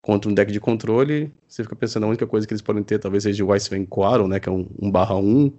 [0.02, 2.98] contra um deck de controle, você fica pensando a única coisa que eles podem ter
[2.98, 4.38] talvez seja o Icewind Quarrel, né?
[4.38, 5.52] Que é um, um barra 1,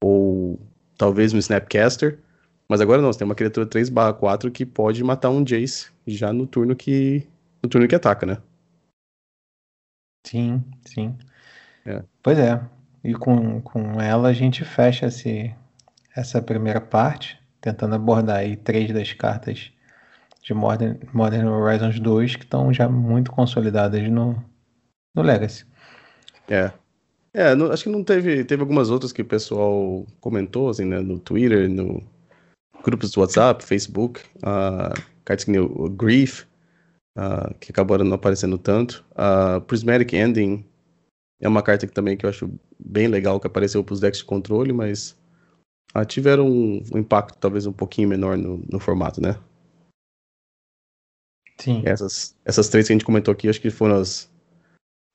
[0.00, 0.60] ou
[0.98, 2.18] talvez um Snapcaster.
[2.68, 6.46] Mas agora não, você tem uma criatura 3/4 que pode matar um Jace já no
[6.46, 7.26] turno que.
[7.62, 8.38] no turno que ataca, né?
[10.26, 11.16] Sim, sim.
[11.86, 12.04] É.
[12.22, 12.60] Pois é.
[13.02, 15.54] E com, com ela a gente fecha esse,
[16.14, 19.72] essa primeira parte, tentando abordar aí três das cartas
[20.42, 24.42] de Modern, Modern Horizons 2 que estão já muito consolidadas no,
[25.14, 25.66] no Legacy.
[26.48, 26.72] É.
[27.34, 28.42] É, acho que não teve.
[28.44, 30.98] Teve algumas outras que o pessoal comentou, assim, né?
[30.98, 32.02] No Twitter, no,
[32.82, 36.44] grupos do WhatsApp, Facebook, uh, cartas que nem o Grief,
[37.16, 39.04] uh, que acabaram não aparecendo tanto.
[39.12, 40.64] Uh, Prismatic Ending
[41.40, 44.20] é uma carta que também que eu acho bem legal, que apareceu para os decks
[44.20, 45.16] de controle, mas
[45.96, 49.36] uh, tiveram um, um, impacto talvez um pouquinho menor no, no formato, né?
[51.58, 51.82] Sim.
[51.84, 54.30] Essas, essas três que a gente comentou aqui, acho que foram as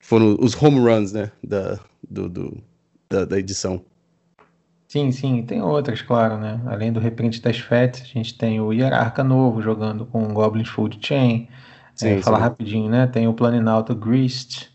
[0.02, 2.64] foram os home runs, né, da, do, do
[3.10, 3.84] da, da edição.
[4.88, 6.62] Sim, sim, tem outras, claro, né?
[6.68, 10.66] Além do reprint das FETs, a gente tem o Hierarca novo jogando com o Goblin
[10.66, 11.48] Food Chain.
[11.96, 13.08] Sim, é, falar rapidinho, né?
[13.08, 14.68] Tem o Planinauta Grist,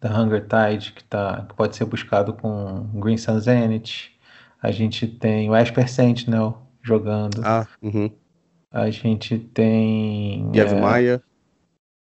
[0.00, 4.10] da Hunger Tide, que, tá, que pode ser buscado com Green Sun Zenith.
[4.62, 7.40] A gente tem o Esper Sentinel jogando.
[7.42, 8.10] Ah, uhum.
[8.74, 10.50] A gente tem.
[10.52, 11.22] Yev é, Maia.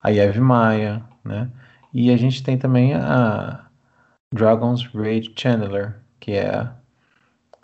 [0.03, 1.49] A Yev Maia, né?
[1.95, 3.71] E a gente tem também a
[4.35, 6.69] Dragon's Rage Channeler, que é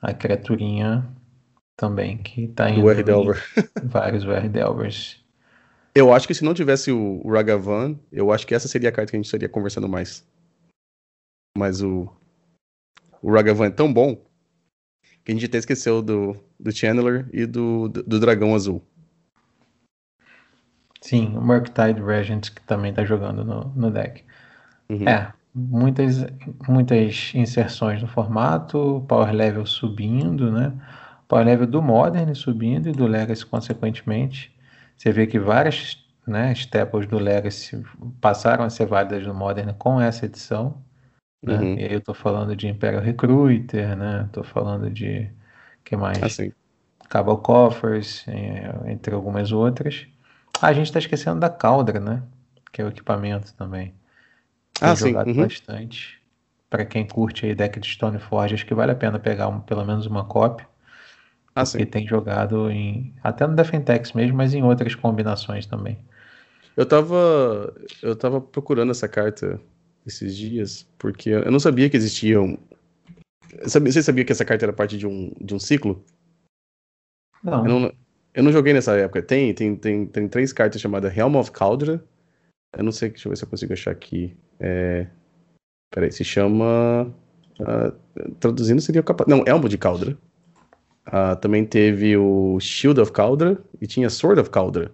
[0.00, 1.04] a criaturinha
[1.76, 3.42] também, que tá indo o Delver.
[3.82, 5.20] vários R Delvers.
[5.96, 9.10] Eu acho que se não tivesse o Ragavan, eu acho que essa seria a carta
[9.10, 10.24] que a gente estaria conversando mais.
[11.58, 12.08] Mas o,
[13.20, 14.24] o Ragavan é tão bom
[15.24, 18.80] que a gente até esqueceu do, do Channeler e do, do, do Dragão Azul.
[21.02, 24.24] Sim, o Murktide Regent que também tá jogando no, no deck.
[24.88, 25.06] Uhum.
[25.06, 26.24] É, muitas,
[26.66, 30.72] muitas inserções no formato, power level subindo, né?
[31.26, 34.54] Power level do Modern subindo e do Legacy consequentemente.
[34.96, 37.82] Você vê que várias né, staples do Legacy
[38.20, 40.80] passaram a ser válidas no Modern com essa edição.
[41.42, 41.58] Né?
[41.58, 41.74] Uhum.
[41.78, 44.28] E aí eu tô falando de Imperial Recruiter, né?
[44.32, 45.28] Tô falando de
[45.84, 46.22] que mais?
[46.22, 46.52] Assim.
[47.08, 48.24] Cabal Coffers,
[48.86, 50.06] entre algumas outras.
[50.62, 52.22] Ah, a gente está esquecendo da Caldra, né?
[52.70, 53.92] Que é o equipamento também.
[54.78, 55.36] Tem ah, jogado sim.
[55.36, 55.42] Uhum.
[55.42, 56.22] bastante.
[56.70, 59.84] Para quem curte aí deck de Stoneforge, acho que vale a pena pegar um, pelo
[59.84, 60.66] menos uma cópia.
[61.52, 61.84] Ah, sim.
[61.84, 63.12] tem jogado em.
[63.24, 65.98] Até no Defentex mesmo, mas em outras combinações também.
[66.76, 67.74] Eu tava.
[68.00, 69.60] Eu tava procurando essa carta
[70.06, 72.56] esses dias, porque eu não sabia que existiam.
[73.64, 76.02] Você sabia que essa carta era parte de um, de um ciclo?
[77.42, 77.66] Não.
[77.66, 77.92] Eu, não.
[78.34, 79.22] Eu não joguei nessa época.
[79.22, 82.02] Tem, tem, tem, tem três cartas chamadas Helm of Caldra.
[82.76, 84.36] Eu não sei, deixa eu ver se eu consigo achar aqui.
[84.58, 85.06] É...
[85.90, 87.14] Peraí, se chama.
[87.60, 89.26] Uh, traduzindo seria o capa...
[89.28, 90.16] Não, Elmo de Caldra.
[91.06, 94.90] Uh, também teve o Shield of Caldra e tinha Sword of Caldra.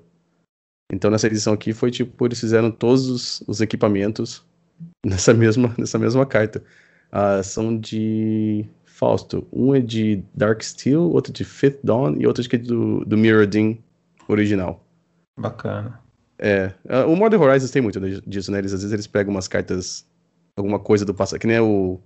[0.92, 4.44] Então nessa edição aqui foi tipo, eles fizeram todos os, os equipamentos
[5.06, 6.64] nessa mesma, nessa mesma carta.
[7.12, 9.46] Uh, são de Fausto.
[9.52, 13.04] Um é de Dark Steel, outro de Fifth Dawn e outro acho que é do,
[13.04, 13.78] do Mirrodin
[14.26, 14.84] original.
[15.38, 16.00] Bacana.
[16.36, 16.74] É.
[16.84, 18.58] Uh, o Modern Horizons tem muito disso, né?
[18.58, 20.04] Eles, às vezes eles pegam umas cartas,
[20.56, 22.00] alguma coisa do passado, que nem o.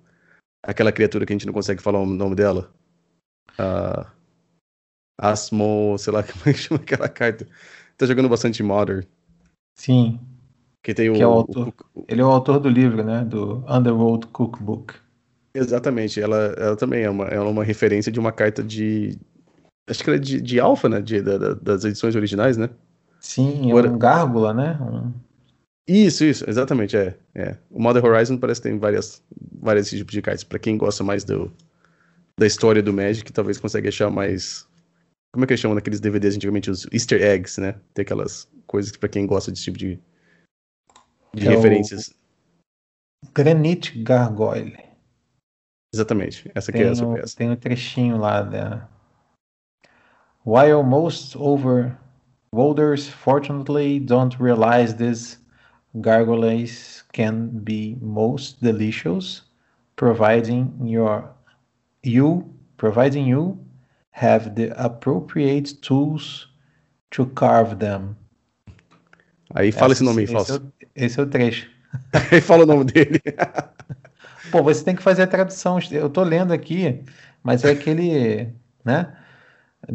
[0.62, 2.70] Aquela criatura que a gente não consegue falar o nome dela.
[3.59, 4.07] Uh,
[5.18, 7.48] Asmo, sei lá como é que chama aquela carta.
[7.96, 9.07] Tá jogando bastante Modern.
[9.78, 10.20] Sim.
[10.83, 13.24] Que tem o, que é o autor, o, ele é o autor do livro, né?
[13.24, 14.94] Do Underworld Cookbook.
[15.55, 16.21] Exatamente.
[16.21, 19.19] Ela, ela também é uma, é uma referência de uma carta de.
[19.88, 21.01] Acho que ela é de, de alfa, né?
[21.01, 22.71] De, da, das edições originais, né?
[23.21, 24.79] Sim, é um gárgula, né?
[24.81, 25.12] Um...
[25.87, 27.57] Isso, isso, exatamente, é, é.
[27.71, 29.23] O Modern Horizon parece que tem várias,
[29.61, 30.45] vários tipos de cartas.
[30.45, 31.53] Para quem gosta mais do,
[32.38, 34.67] da história do Magic, talvez consiga achar mais.
[35.33, 36.71] Como é que eles chamam naqueles DVDs antigamente?
[36.71, 37.75] Os Easter eggs, né?
[37.95, 39.99] Tem aquelas coisas para quem gosta desse tipo de,
[41.35, 42.15] de é referências.
[43.35, 44.91] Granite Gargoyle.
[45.94, 47.37] Exatamente, essa aqui é essa peça.
[47.37, 48.88] Tem um trechinho lá da.
[50.44, 51.96] While most over
[52.52, 55.38] Wolders fortunately don't realize these
[56.00, 59.42] gargoyles can be most delicious,
[59.96, 61.31] providing your
[62.02, 62.44] you
[62.76, 63.59] providing you
[64.11, 66.48] have the appropriate tools
[67.11, 68.16] to carve them.
[69.55, 70.72] Aí fala esse, esse nome aí, Fausto.
[70.81, 71.70] Esse, esse é o trecho.
[72.33, 73.20] Aí fala o nome dele.
[74.50, 75.78] Pô, você tem que fazer a tradução.
[75.90, 77.05] Eu tô lendo aqui,
[77.42, 78.52] mas é aquele,
[78.85, 79.16] né?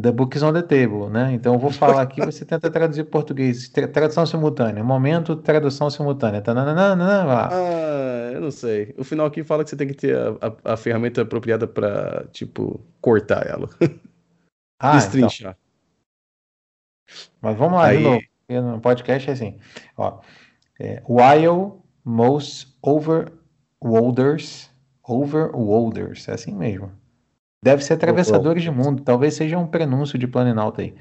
[0.00, 1.32] The book is on the table, né?
[1.32, 6.42] Então eu vou falar aqui, você tenta traduzir português, tradução simultânea, momento, tradução simultânea.
[7.50, 8.94] ah, eu não sei.
[8.98, 12.26] O final aqui fala que você tem que ter a, a, a ferramenta apropriada para
[12.32, 13.68] tipo cortar ela.
[14.80, 15.56] Ah, Destrinchar.
[15.56, 17.28] Então.
[17.40, 17.96] Mas vamos lá Aí...
[17.96, 18.22] de novo.
[18.48, 19.58] No podcast é assim,
[19.96, 20.20] ó.
[20.78, 23.32] É, while most over
[23.82, 24.70] Wolders,
[25.06, 26.92] over Wolders, é assim mesmo.
[27.62, 29.02] Deve ser atravessadores de mundo.
[29.02, 30.94] Talvez seja um prenúncio de Planinalta aí.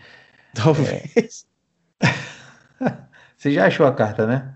[0.54, 1.46] Talvez.
[2.02, 2.08] É...
[3.38, 4.56] Você já achou a carta, né?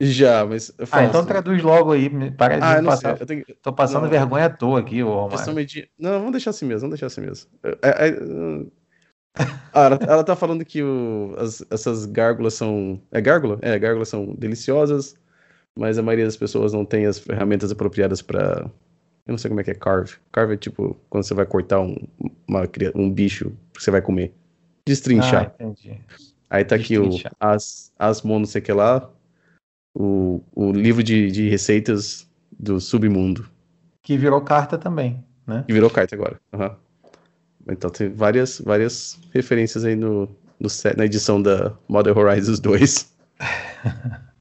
[0.00, 0.72] Já, mas.
[0.76, 2.10] Eu ah, então traduz logo aí.
[2.32, 3.16] Para de ah, passar.
[3.16, 3.44] Sei, tenho...
[3.62, 5.88] Tô passando não, vergonha à toa aqui, ô Medir...
[5.98, 7.48] Não, vamos deixar assim mesmo, vamos deixar assim mesmo.
[7.82, 8.66] É, é...
[9.72, 13.00] Ah, ela, ela tá falando que o, as, essas gárgulas são.
[13.10, 13.58] É gárgula?
[13.62, 15.14] É, gárgulas são deliciosas,
[15.78, 18.70] mas a maioria das pessoas não tem as ferramentas apropriadas para
[19.26, 20.14] eu não sei como é que é carve.
[20.32, 21.96] Carve é tipo quando você vai cortar um,
[22.46, 24.34] uma, um bicho que você vai comer.
[24.86, 25.54] Destrinchar.
[25.58, 26.00] Ah, entendi.
[26.50, 27.08] Aí tá aqui o
[27.38, 29.08] as, Asmo não sei o que lá.
[29.94, 33.48] O, o livro de, de receitas do submundo.
[34.02, 35.64] Que virou carta também, né?
[35.66, 36.40] Que virou carta agora.
[36.52, 36.74] Uhum.
[37.70, 43.12] Então tem várias, várias referências aí no, no na edição da Modern Horizons 2.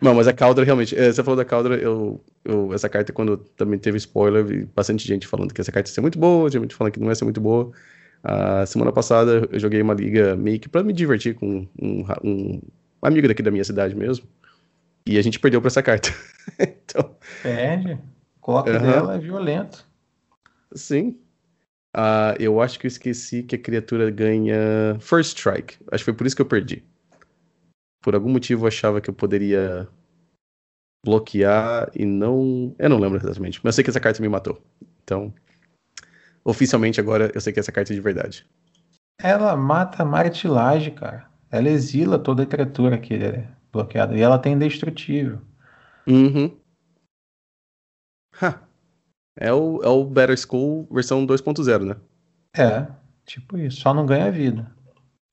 [0.00, 0.96] Não, mas a Caldra realmente.
[0.96, 5.26] É, você falou da Caldra, eu, eu, essa carta, quando também teve spoiler, bastante gente
[5.26, 7.40] falando que essa carta ia ser muito boa, gente falando que não ia ser muito
[7.40, 7.70] boa.
[8.22, 12.60] A semana passada eu joguei uma liga meio que pra me divertir com um, um,
[13.02, 14.26] amigo daqui da minha cidade mesmo.
[15.06, 16.10] E a gente perdeu pra essa carta.
[16.58, 17.14] então...
[17.42, 17.98] Perde.
[18.40, 18.82] Coloca uhum.
[18.82, 19.86] dela é violento.
[20.74, 21.18] Sim.
[21.96, 25.76] Uh, eu acho que eu esqueci que a criatura ganha First Strike.
[25.90, 26.84] Acho que foi por isso que eu perdi
[28.00, 29.86] por algum motivo eu achava que eu poderia
[31.04, 32.74] bloquear e não.
[32.78, 34.60] Eu não lembro exatamente, mas eu sei que essa carta me matou.
[35.02, 35.32] Então,
[36.44, 38.46] oficialmente agora eu sei que essa carta é de verdade.
[39.20, 41.28] Ela mata a martilagem, cara.
[41.50, 44.16] Ela exila toda a criatura que é bloqueada.
[44.16, 45.40] E ela tem indestrutível.
[46.06, 46.56] Uhum.
[48.40, 48.62] Ha.
[49.36, 51.96] É o, é o Better School versão 2.0, né?
[52.56, 52.86] É,
[53.24, 53.80] tipo isso.
[53.80, 54.70] Só não ganha vida.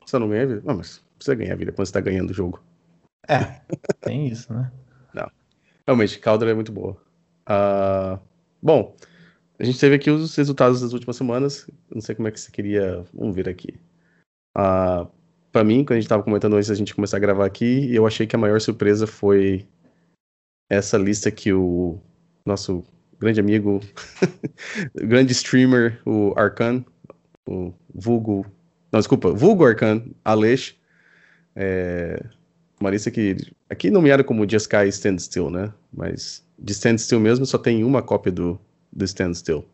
[0.06, 0.62] Só não ganha vida?
[0.64, 2.62] Não, mas precisa ganhar vida quando você tá ganhando o jogo.
[3.28, 3.62] É,
[4.02, 4.72] tem isso, né?
[5.88, 6.98] Realmente, Caldera é muito boa.
[7.50, 8.20] Uh,
[8.62, 8.94] bom,
[9.58, 11.70] a gente teve aqui os resultados das últimas semanas.
[11.90, 13.06] Não sei como é que você queria.
[13.14, 13.80] Vamos ver aqui.
[14.58, 15.10] Uh,
[15.52, 18.06] para mim, quando a gente tava comentando antes da gente começar a gravar aqui, eu
[18.06, 19.66] achei que a maior surpresa foi
[20.70, 21.98] essa lista que o
[22.46, 22.84] nosso
[23.18, 23.80] grande amigo,
[24.94, 26.84] grande streamer, o Arcan,
[27.48, 28.46] o vulgo,
[28.92, 30.76] não, desculpa, vulgo Arcan, Aleix,
[31.56, 32.24] é,
[32.80, 33.36] uma lista que
[33.70, 35.74] aqui nomeada como Just Sky Stand Still, né?
[35.92, 38.60] Mas de Stand Still mesmo só tem uma cópia do,
[38.92, 39.66] do Stand Still.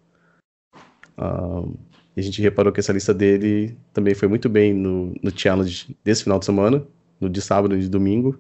[1.18, 1.76] Um,
[2.16, 5.96] e a gente reparou que essa lista dele também foi muito bem no, no challenge
[6.04, 6.86] desse final de semana,
[7.20, 8.40] no de sábado e de domingo.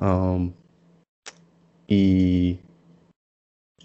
[0.00, 0.52] Um,
[1.88, 2.58] e.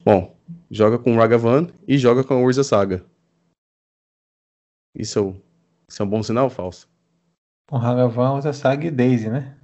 [0.05, 0.36] Bom,
[0.70, 3.03] joga com Ragavan e joga com a Urza Saga.
[4.95, 5.41] Isso, é
[5.89, 6.88] isso é um bom sinal ou falso?
[7.68, 9.56] Com Ragavan, Urza Saga e Daisy, né?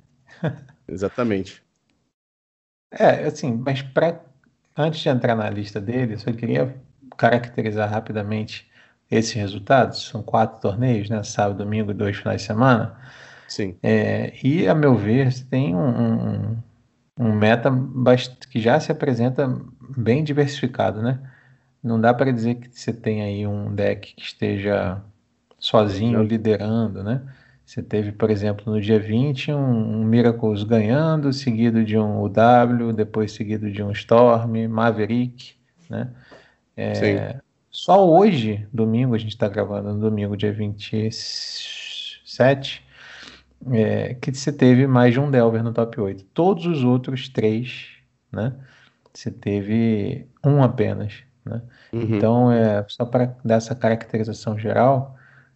[0.88, 1.64] Exatamente.
[2.92, 4.20] É, assim, mas pra,
[4.78, 6.76] antes de entrar na lista dele, eu só queria
[7.18, 8.70] caracterizar rapidamente
[9.10, 10.08] esses resultados.
[10.08, 11.24] São quatro torneios, né?
[11.24, 12.96] Sábado, domingo e dois finais de semana.
[13.48, 13.76] Sim.
[13.82, 16.58] É, e, a meu ver, tem um, um,
[17.20, 17.72] um meta
[18.50, 19.48] que já se apresenta
[19.98, 21.20] bem diversificado, né?
[21.84, 25.02] Não dá para dizer que você tem aí um deck que esteja
[25.60, 27.22] sozinho liderando, né?
[27.66, 32.92] Você teve, por exemplo, no dia 20, um, um Miracles ganhando, seguido de um UW,
[32.94, 35.56] depois seguido de um Storm, Maverick,
[35.90, 36.12] né?
[36.76, 37.16] É, Sim.
[37.72, 42.84] Só hoje, domingo, a gente está gravando no domingo, dia 27,
[43.72, 46.24] é, que você teve mais de um Delver no top 8.
[46.26, 47.88] Todos os outros três,
[48.32, 48.54] né?
[49.14, 51.24] Você teve um apenas.
[51.46, 51.62] Né?
[51.92, 52.02] Uhum.
[52.02, 55.16] Então, é, só para dar essa caracterização geral,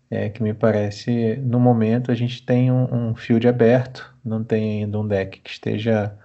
[0.10, 4.84] é, que me parece, no momento, a gente tem um, um field aberto, não tem
[4.84, 6.18] ainda um deck que esteja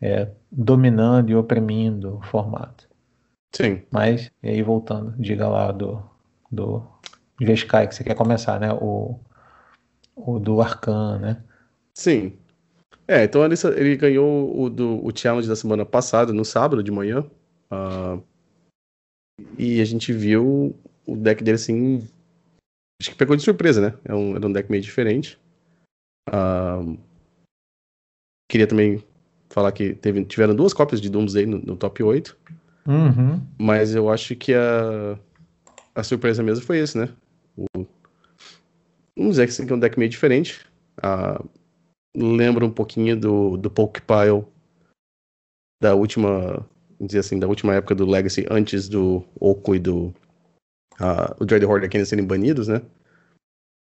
[0.00, 2.88] é, dominando e oprimindo o formato.
[3.52, 3.82] Sim.
[3.90, 6.02] Mas, e aí voltando, diga lá do,
[6.50, 6.86] do
[7.40, 8.72] Jeskai que você quer começar, né?
[8.72, 9.18] O,
[10.14, 11.42] o do Arcan, né?
[11.94, 12.32] Sim.
[13.08, 16.90] É, então ele, ele ganhou o, do, o challenge da semana passada, no sábado de
[16.90, 17.24] manhã.
[17.70, 18.22] Uh,
[19.58, 20.74] e a gente viu
[21.06, 22.06] o deck dele assim.
[23.00, 23.98] Acho que pegou de surpresa, né?
[24.04, 25.38] É um, era um deck meio diferente.
[26.28, 26.98] Uh,
[28.50, 29.04] queria também
[29.50, 32.36] falar que teve, tiveram duas cópias de Doomsday no, no top 8.
[32.86, 33.46] Uhum.
[33.58, 35.18] Mas eu acho que a,
[35.94, 37.08] a surpresa mesmo foi esse, né?
[37.56, 37.86] O,
[39.16, 40.64] vamos dizer que é um deck meio diferente.
[41.02, 41.42] Ah,
[42.16, 44.44] lembra um pouquinho do, do Pokepile
[45.80, 46.66] da última,
[47.00, 50.14] dizer assim, da última época do Legacy, antes do Oco e do
[51.00, 52.82] uh, o Dread Horde aqui serem banidos, né?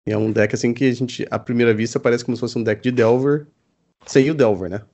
[0.08, 2.58] E é um deck assim que a gente, à primeira vista, parece como se fosse
[2.58, 3.48] um deck de Delver,
[4.06, 4.86] sem o Delver, né?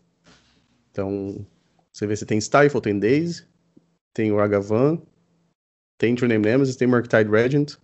[0.92, 1.46] Então,
[1.92, 3.46] você vê se tem Stifle, tem Daze,
[4.14, 5.02] tem o Agavan,
[5.98, 7.76] tem True Name Nemesis, tem Murktide Regent,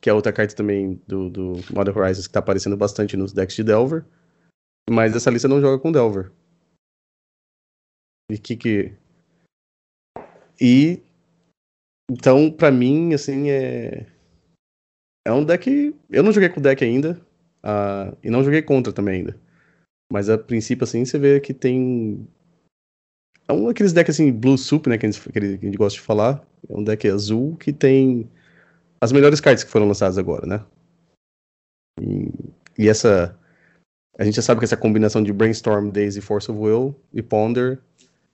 [0.00, 3.54] que é outra carta também do, do Modern Horizons que tá aparecendo bastante nos decks
[3.54, 4.04] de Delver.
[4.90, 6.32] Mas essa lista não joga com Delver.
[8.30, 8.92] E que que...
[10.60, 11.00] E...
[12.12, 14.06] Então, pra mim, assim, é...
[15.26, 15.94] É um deck...
[16.10, 17.20] Eu não joguei com deck ainda.
[17.64, 19.40] Uh, e não joguei contra também ainda.
[20.12, 22.28] Mas a princípio, assim, você vê que tem
[23.48, 25.98] é um daqueles decks assim, Blue Soup, né, que a, gente, que a gente gosta
[25.98, 26.42] de falar.
[26.68, 28.30] É um deck azul que tem
[29.00, 30.64] as melhores cartas que foram lançadas agora, né?
[32.00, 32.30] E,
[32.78, 33.36] e, essa.
[34.18, 37.80] A gente já sabe que essa combinação de Brainstorm, Daisy, Force of Will e Ponder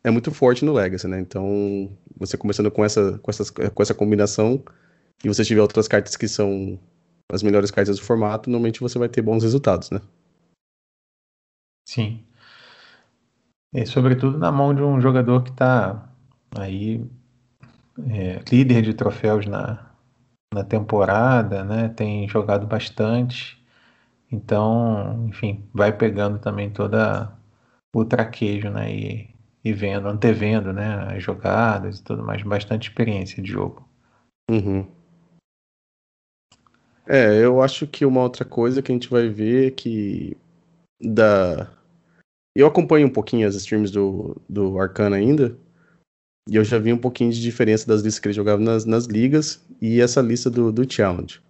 [0.02, 1.20] é muito forte no Legacy, né?
[1.20, 4.62] Então, você começando com essa, com, essas, com essa combinação
[5.24, 6.78] e você tiver outras cartas que são
[7.30, 10.00] as melhores cartas do formato, normalmente você vai ter bons resultados, né?
[11.86, 12.24] Sim.
[13.72, 16.10] E sobretudo na mão de um jogador que está
[16.56, 17.04] aí
[18.10, 19.90] é, líder de troféus na,
[20.52, 21.88] na temporada, né?
[21.88, 23.62] Tem jogado bastante.
[24.30, 27.32] Então, enfim, vai pegando também toda
[27.94, 28.94] o traquejo, né?
[28.94, 31.16] E, e vendo, antevendo, né?
[31.16, 33.88] As jogadas e tudo mais, bastante experiência de jogo.
[34.50, 34.86] Uhum.
[37.06, 40.36] É, eu acho que uma outra coisa que a gente vai ver é que
[41.00, 41.70] da
[42.54, 45.56] eu acompanho um pouquinho as streams do, do Arcana ainda,
[46.48, 49.04] e eu já vi um pouquinho de diferença das listas que ele jogava nas, nas
[49.04, 51.40] ligas e essa lista do, do Challenge.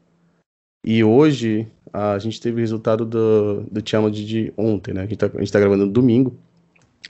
[0.84, 5.02] E hoje a gente teve o resultado do, do Challenge de ontem, né?
[5.02, 6.36] A gente tá, a gente tá gravando no domingo.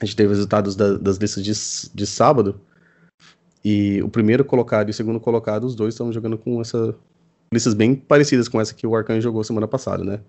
[0.01, 1.53] A gente teve resultados da, das listas de,
[1.95, 2.61] de sábado.
[3.65, 6.95] E o primeiro colocado e o segundo colocado, os dois estão jogando com essa
[7.53, 10.21] listas bem parecidas com essa que o Arcana jogou semana passada, né?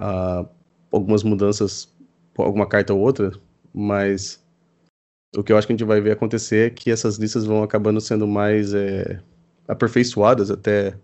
[0.00, 0.48] Uh,
[0.90, 1.92] algumas mudanças
[2.36, 3.32] alguma carta ou outra,
[3.74, 4.42] mas
[5.36, 7.62] o que eu acho que a gente vai ver acontecer é que essas listas vão
[7.62, 9.20] acabando sendo mais é,
[9.66, 10.96] aperfeiçoadas até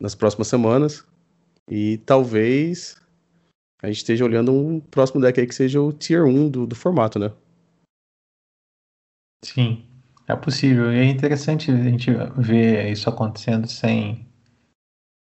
[0.00, 1.04] nas próximas semanas.
[1.68, 3.01] E talvez
[3.82, 6.76] a gente esteja olhando um próximo deck aí que seja o Tier 1 do, do
[6.76, 7.32] formato, né?
[9.44, 9.84] Sim,
[10.28, 10.92] é possível.
[10.92, 14.24] E é interessante a gente ver isso acontecendo sem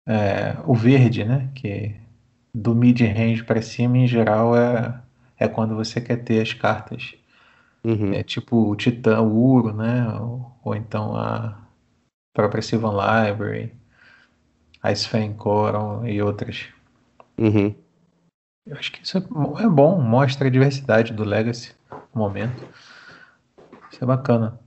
[0.07, 1.51] é, o verde, né?
[1.55, 1.95] Que
[2.55, 4.99] do mid-range para cima, em geral, é,
[5.39, 7.15] é quando você quer ter as cartas.
[7.85, 8.15] Uhum.
[8.15, 10.09] É tipo o Titã, o Uro, né?
[10.19, 11.61] Ou, ou então a
[12.33, 13.73] própria Sylvan Library,
[14.83, 16.67] a Sven Coron e outras.
[17.37, 17.75] Uhum.
[18.69, 21.75] Eu acho que isso é, é bom, mostra a diversidade do Legacy
[22.15, 22.69] no momento.
[23.91, 24.61] Isso é bacana.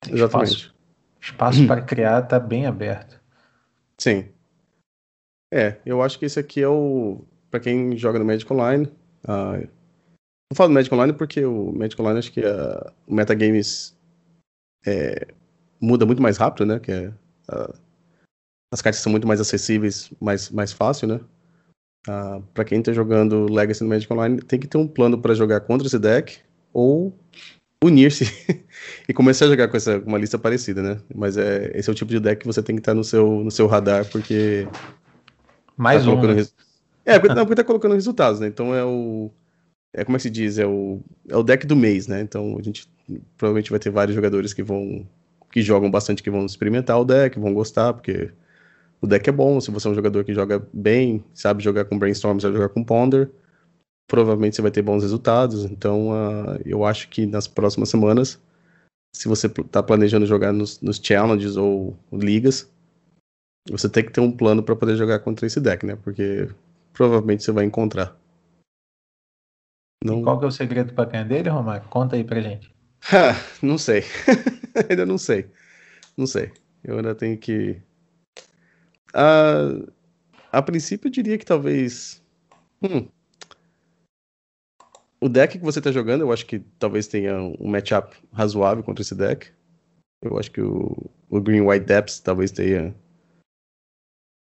[0.00, 0.52] Tem Exatamente.
[0.52, 0.74] Espaço,
[1.20, 3.20] espaço para criar está bem aberto.
[3.98, 4.32] Sim.
[5.52, 7.22] É, eu acho que esse aqui é o.
[7.50, 8.86] para quem joga no Magic Online.
[9.24, 9.68] Uh,
[10.50, 13.94] não falo do Magic Online porque o Magic Online acho que uh, o Metagames
[14.86, 15.28] é,
[15.78, 16.80] muda muito mais rápido, né?
[16.80, 17.08] Que é,
[17.52, 17.74] uh,
[18.72, 21.20] as cartas são muito mais acessíveis, mais, mais fácil, né?
[22.08, 25.34] Uh, para quem tá jogando Legacy no Magic Online, tem que ter um plano para
[25.34, 26.38] jogar contra esse deck
[26.72, 27.16] ou
[27.82, 28.24] unir-se
[29.08, 31.00] e começar a jogar com essa uma lista parecida, né?
[31.14, 33.44] Mas é, esse é o tipo de deck que você tem que estar no seu,
[33.44, 34.66] no seu radar, porque.
[35.76, 36.22] Mais tá um.
[36.22, 36.34] Né?
[36.34, 36.54] Res...
[37.04, 38.46] É, porque, não, porque tá colocando resultados, né?
[38.46, 39.30] Então é o.
[39.94, 40.58] É como é que se diz?
[40.58, 42.20] É o, é o deck do mês, né?
[42.20, 42.88] Então a gente
[43.36, 45.06] provavelmente vai ter vários jogadores que vão.
[45.50, 48.30] que jogam bastante, que vão experimentar o deck, vão gostar, porque
[49.02, 51.98] o deck é bom, se você é um jogador que joga bem, sabe jogar com
[51.98, 53.28] Brainstorm, sabe jogar com Ponder,
[54.06, 55.64] provavelmente você vai ter bons resultados.
[55.64, 58.40] Então, uh, eu acho que nas próximas semanas,
[59.12, 62.70] se você está planejando jogar nos, nos, challenges ou ligas,
[63.68, 65.96] você tem que ter um plano para poder jogar contra esse deck, né?
[65.96, 66.48] Porque
[66.92, 68.16] provavelmente você vai encontrar.
[70.04, 70.22] Não...
[70.22, 71.88] Qual que é o segredo para ganhar dele, Romário?
[71.88, 72.72] Conta aí pra gente.
[73.60, 74.04] não sei.
[74.88, 75.50] ainda não sei.
[76.16, 76.52] Não sei.
[76.84, 77.82] Eu ainda tenho que
[79.14, 79.92] Uh,
[80.50, 82.22] a princípio, eu diria que talvez.
[82.82, 83.08] Hum,
[85.22, 89.02] o deck que você está jogando, eu acho que talvez tenha um matchup razoável contra
[89.02, 89.52] esse deck.
[90.20, 92.92] Eu acho que o, o Green White Depths talvez tenha,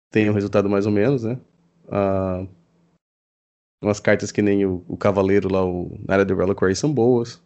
[0.09, 1.37] tenha um resultado mais ou menos, né?
[1.87, 2.47] Uh,
[3.81, 7.41] umas cartas que nem o, o Cavaleiro lá, o Nara de Reliquary, são boas.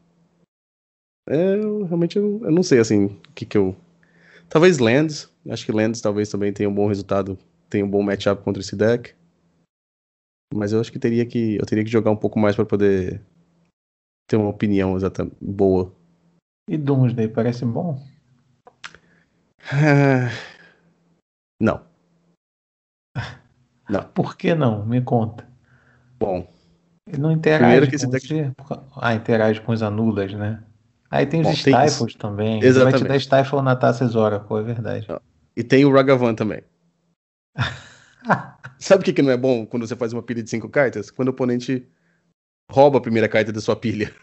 [1.28, 3.76] É, eu, realmente eu, eu, não sei assim o que, que eu
[4.50, 5.32] Talvez Lands.
[5.50, 7.38] Acho que Lands talvez também tenha um bom resultado,
[7.70, 9.16] tenha um bom matchup contra esse deck.
[10.54, 13.22] Mas eu acho que teria que eu teria que jogar um pouco mais para poder
[14.28, 15.94] ter uma opinião exata boa.
[16.70, 18.02] E Doomsday parece bom?
[21.60, 21.86] não.
[23.90, 24.04] Não.
[24.04, 24.86] Por que não?
[24.86, 25.48] Me conta.
[26.20, 26.46] Bom.
[27.08, 28.28] Ele não interage com deck...
[28.28, 28.52] você?
[28.98, 30.62] Ah, interage com os anulas, né?
[31.10, 32.18] Aí tem os Bom, Stifles tem...
[32.18, 32.64] também.
[32.64, 33.08] Exatamente.
[33.08, 35.08] Vai te dar Stifle na Taças Oracle, é verdade.
[35.56, 36.62] E tem o Ragavan também.
[38.80, 41.10] Sabe o que, que não é bom quando você faz uma pilha de cinco cartas?
[41.10, 41.88] Quando o oponente
[42.70, 44.14] rouba a primeira carta da sua pilha.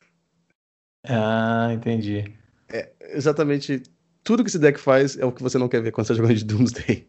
[1.07, 2.33] Ah, entendi.
[2.69, 3.83] É, exatamente
[4.23, 6.23] tudo que esse deck faz é o que você não quer ver quando você está
[6.23, 7.09] jogando de Doomsday.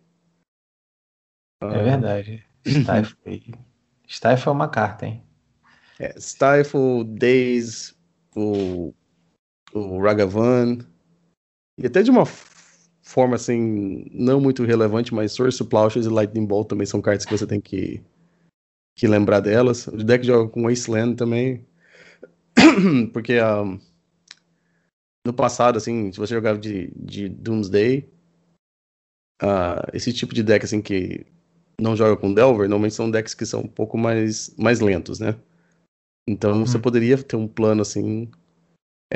[1.62, 1.84] É ah.
[1.84, 2.46] verdade.
[2.68, 3.56] Stifle.
[4.08, 5.24] Stifle é uma carta, hein?
[6.00, 7.96] É, Stifle, Days,
[8.36, 8.94] o
[9.80, 10.80] o Ragavan,
[11.78, 12.26] e até de uma
[13.04, 17.38] forma assim, não muito relevante, mas Source Plowshares e Lightning Bolt também são cartas que
[17.38, 18.02] você tem que,
[18.98, 19.88] que lembrar delas.
[19.88, 21.66] O deck joga com Wasteland também,
[23.14, 23.80] porque um,
[25.26, 28.10] no passado, assim, se você jogava de, de Doomsday,
[29.42, 31.26] uh, esse tipo de deck assim que
[31.80, 35.36] não joga com Delver, normalmente são decks que são um pouco mais, mais lentos, né?
[36.28, 36.66] Então uhum.
[36.66, 38.30] você poderia ter um plano assim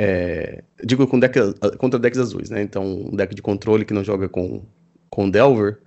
[0.02, 1.38] é, digo com deck,
[1.76, 2.62] contra decks azuis, né?
[2.62, 4.62] Então, um deck de controle que não joga com,
[5.10, 5.78] com Delver,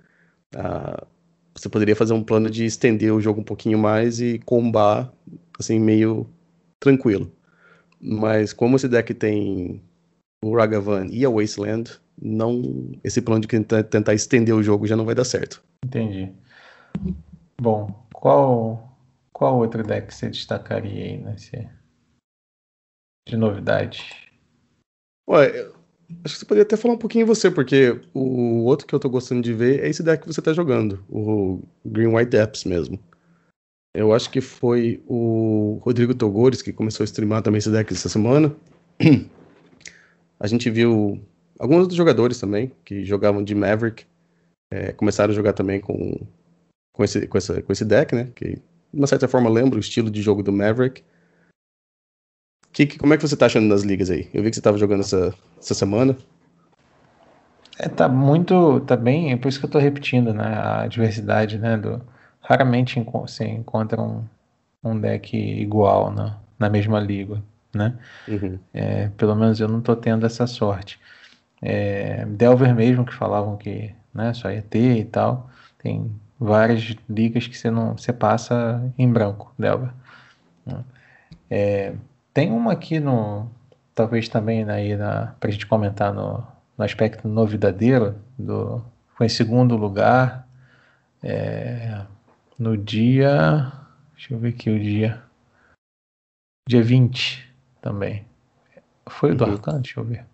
[0.54, 1.04] uh,
[1.52, 5.12] você poderia fazer um plano de estender o jogo um pouquinho mais e combar,
[5.58, 6.28] assim, meio
[6.78, 7.28] tranquilo.
[8.00, 9.82] Mas como esse deck tem
[10.44, 15.04] o Ragavan e a Wasteland, não, esse plano de tentar estender o jogo já não
[15.04, 15.60] vai dar certo.
[15.84, 16.30] Entendi.
[17.60, 18.96] Bom, qual,
[19.32, 21.66] qual outro deck você destacaria aí nesse,
[23.26, 24.02] de novidade?
[25.28, 25.70] Ué,
[26.24, 29.08] acho que você poderia até falar um pouquinho você, porque o outro que eu tô
[29.08, 32.98] gostando de ver é esse deck que você tá jogando, o Green White Depths mesmo.
[33.94, 38.08] Eu acho que foi o Rodrigo Togores que começou a streamar também esse deck essa
[38.08, 38.54] semana.
[40.40, 41.22] A gente viu
[41.58, 44.04] alguns outros jogadores também que jogavam de Maverick
[44.70, 46.26] é, começaram a jogar também com,
[46.92, 48.30] com, esse, com, essa, com esse deck, né?
[48.34, 48.60] Que de
[49.00, 51.04] uma certa forma lembra o estilo de jogo do Maverick.
[52.74, 54.28] Que, que, como é que você tá achando nas ligas aí?
[54.34, 56.16] Eu vi que você tava jogando essa, essa semana.
[57.78, 58.80] É, tá muito.
[58.80, 59.32] Tá bem.
[59.32, 60.58] É por isso que eu tô repetindo, né?
[60.58, 61.76] A diversidade, né?
[61.76, 62.02] Do,
[62.40, 64.24] raramente você encontra um,
[64.82, 67.40] um deck igual na, na mesma liga,
[67.72, 67.96] né?
[68.26, 68.58] Uhum.
[68.74, 70.98] É, pelo menos eu não estou tendo essa sorte.
[71.62, 75.48] É, Delver mesmo, que falavam que né, só ia ter e tal,
[75.78, 76.10] tem
[76.40, 79.90] várias ligas que você não você passa em branco, Delver.
[81.48, 81.94] É,
[82.34, 83.48] tem uma aqui no
[83.94, 86.44] talvez também aí na para a gente comentar no,
[86.76, 88.84] no aspecto novidadeiro do
[89.16, 90.46] foi em segundo lugar
[91.22, 92.04] é,
[92.58, 93.72] no dia
[94.14, 95.22] deixa eu ver aqui o dia
[96.68, 98.26] dia 20 também.
[99.06, 99.52] Foi o do uhum.
[99.52, 100.24] Arcan, deixa eu ver.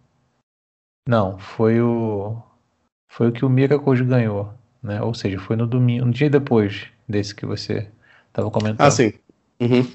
[1.08, 2.40] Não foi o
[3.12, 5.00] foi o que o Miracles ganhou né?
[5.02, 7.88] Ou seja foi no domingo um dia depois desse que você
[8.28, 8.80] estava comentando.
[8.80, 9.12] Ah sim.
[9.60, 9.86] Uhum.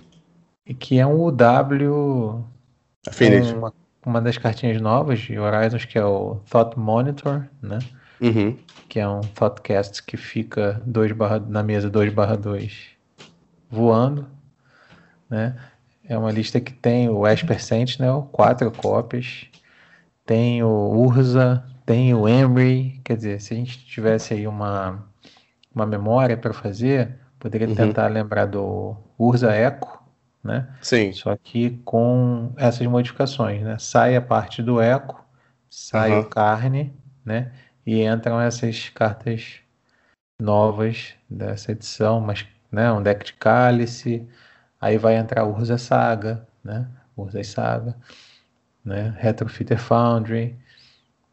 [0.66, 2.44] E que é um UW
[3.08, 3.54] Affinity.
[3.54, 3.74] Uma,
[4.06, 7.80] uma das cartinhas novas de Horizons, que é o Thought Monitor, né?
[8.22, 8.58] Uhum.
[8.88, 12.96] Que é um Thoughtcast que fica 2 barra, na mesa 2 barra 2
[13.70, 14.28] voando,
[15.30, 15.56] né?
[16.08, 19.48] É uma lista que tem o Esper Sentinel, quatro cópias,
[20.26, 25.04] tem o Urza, tem o Emery, quer dizer, se a gente tivesse aí uma,
[25.74, 27.76] uma memória para fazer, poderia uhum.
[27.76, 30.05] tentar lembrar do Urza Echo,
[30.46, 30.68] né?
[30.80, 31.12] Sim.
[31.12, 33.78] Só que com essas modificações, né?
[33.80, 35.26] Sai a parte do eco,
[35.68, 36.20] sai uhum.
[36.20, 36.94] o carne,
[37.26, 37.52] né?
[37.84, 39.56] E entram essas cartas
[40.40, 44.28] novas dessa edição, mas né, um deck de cálice,
[44.80, 46.88] aí vai entrar Urza Saga, né?
[47.18, 47.96] Urza Saga,
[48.84, 49.16] né?
[49.18, 50.56] Retrofitter Foundry,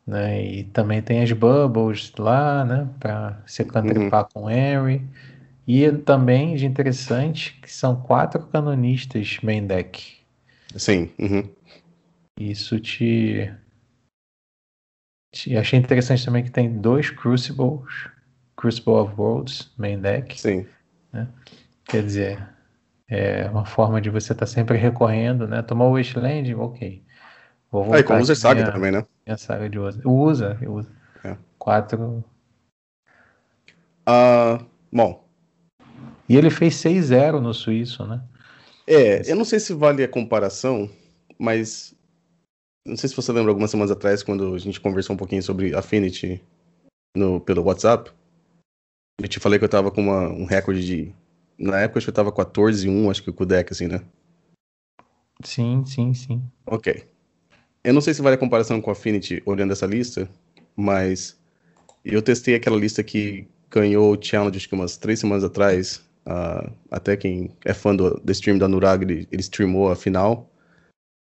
[0.06, 0.42] né?
[0.42, 2.88] E também tem as Bubbles lá, né?
[2.98, 4.42] Para se cantripar uhum.
[4.42, 5.06] com Henry.
[5.66, 10.16] E também de interessante que são quatro canonistas main deck.
[10.76, 11.10] Sim.
[11.18, 11.48] Uhum.
[12.38, 13.52] Isso te...
[15.32, 15.56] te.
[15.56, 18.08] Achei interessante também que tem dois Crucibles,
[18.56, 20.40] Crucible of Worlds main deck.
[20.40, 20.66] Sim.
[21.12, 21.28] Né?
[21.84, 22.48] Quer dizer,
[23.08, 25.62] é uma forma de você estar tá sempre recorrendo, né?
[25.62, 27.02] Tomou o Wasteland, ok.
[27.70, 29.04] Vou voltar ah, e com usa saga minha, também, né?
[29.26, 30.00] Minha saga de usa.
[30.04, 30.90] Usa, usa.
[31.24, 31.36] É.
[31.58, 32.24] Quatro.
[34.08, 35.21] Uh, bom,
[36.32, 38.22] e ele fez 6-0 no suíço, né?
[38.86, 40.88] É, eu não sei se vale a comparação,
[41.38, 41.94] mas
[42.86, 45.74] não sei se você lembra algumas semanas atrás, quando a gente conversou um pouquinho sobre
[45.74, 46.42] Affinity
[47.14, 48.10] no, pelo WhatsApp.
[49.20, 51.14] Eu te falei que eu tava com uma, um recorde de.
[51.58, 54.02] Na época acho que eu tava 14-1, acho que com o deck, assim, né?
[55.44, 56.42] Sim, sim, sim.
[56.64, 57.06] Ok.
[57.84, 60.26] Eu não sei se vale a comparação com Affinity olhando essa lista,
[60.74, 61.38] mas
[62.02, 66.72] eu testei aquela lista que ganhou o challenge acho que umas três semanas atrás Uh,
[66.90, 70.50] até quem é fã do, stream da Nurag, ele, ele streamou a final.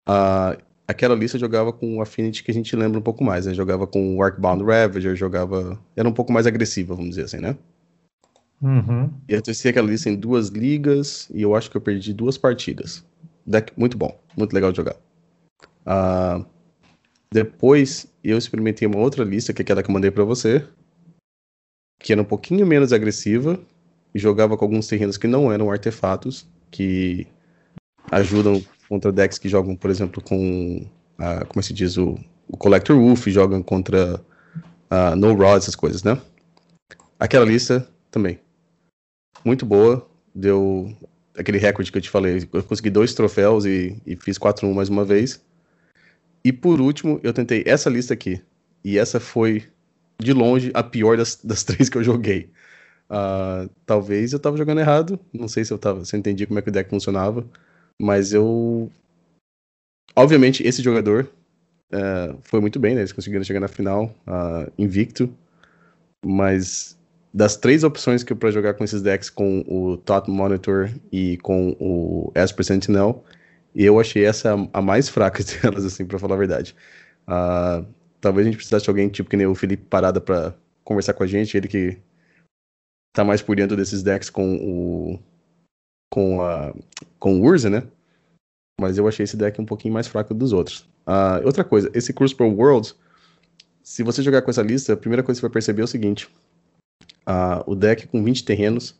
[0.07, 3.53] Uh, aquela lista jogava com o Affinity que a gente lembra um pouco mais, né?
[3.53, 5.79] Jogava com o Arcbound Ravager, jogava...
[5.95, 7.57] Era um pouco mais agressiva, vamos dizer assim, né?
[8.61, 9.11] Uhum.
[9.27, 12.37] E eu testei aquela lista em duas ligas e eu acho que eu perdi duas
[12.37, 13.05] partidas.
[13.45, 14.95] Deck muito bom, muito legal de jogar.
[15.85, 16.45] Uh,
[17.31, 20.65] depois eu experimentei uma outra lista, que é aquela que eu mandei para você,
[21.99, 23.59] que era um pouquinho menos agressiva,
[24.13, 27.27] e jogava com alguns terrenos que não eram artefatos, que
[28.11, 30.85] ajudam contra decks que jogam, por exemplo, com,
[31.17, 34.23] a, como se diz, o, o Collector Wolf, jogam contra
[34.89, 36.19] a No Rod, essas coisas, né?
[37.19, 38.39] Aquela lista também.
[39.43, 40.95] Muito boa, deu
[41.37, 42.47] aquele recorde que eu te falei.
[42.53, 45.41] Eu consegui dois troféus e, e fiz 4-1 mais uma vez.
[46.43, 48.41] E por último, eu tentei essa lista aqui.
[48.83, 49.63] E essa foi,
[50.19, 52.49] de longe, a pior das, das três que eu joguei.
[53.13, 56.57] Uh, talvez eu tava jogando errado, não sei se eu tava, se eu entendi como
[56.57, 57.45] é que o deck funcionava,
[58.01, 58.89] mas eu.
[60.15, 61.29] Obviamente, esse jogador
[61.93, 63.01] uh, foi muito bem, né?
[63.01, 65.31] Eles conseguiram chegar na final uh, invicto,
[66.25, 66.97] mas
[67.31, 71.37] das três opções que eu para jogar com esses decks, com o Thought Monitor e
[71.37, 73.23] com o Esper Sentinel,
[73.75, 76.75] eu achei essa a, mais fraca delas, assim, para falar a verdade.
[77.27, 77.85] Uh,
[78.19, 81.23] talvez a gente precisasse de alguém tipo que nem o Felipe Parada para conversar com
[81.23, 81.97] a gente, ele que
[83.13, 85.19] tá mais por dentro desses decks com o
[86.11, 86.73] com a
[87.19, 87.83] com o Urza, né?
[88.81, 90.81] Mas eu achei esse deck um pouquinho mais fraco dos outros.
[91.07, 92.95] Uh, outra coisa, esse Pro Worlds,
[93.83, 95.87] se você jogar com essa lista, a primeira coisa que você vai perceber é o
[95.87, 96.27] seguinte:
[97.27, 98.99] uh, o deck com 20 terrenos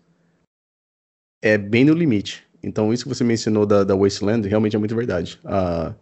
[1.41, 2.45] é bem no limite.
[2.61, 5.39] Então, isso que você mencionou da, da Wasteland realmente é muito verdade.
[5.43, 5.93] Uh,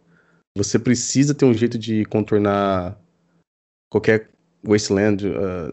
[0.55, 2.99] você precisa ter um jeito de contornar
[3.89, 4.29] qualquer
[4.63, 5.25] Wasteland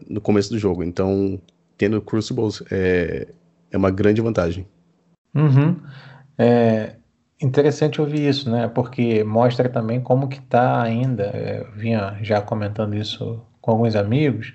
[0.09, 0.83] no começo do jogo.
[0.83, 1.39] Então,
[1.79, 3.29] tendo Crucibles é,
[3.71, 4.67] é uma grande vantagem.
[5.33, 5.79] Uhum.
[6.37, 6.97] É
[7.41, 8.67] interessante ouvir isso, né?
[8.67, 13.95] Porque mostra também como que está ainda, é, eu vinha já comentando isso com alguns
[13.95, 14.53] amigos,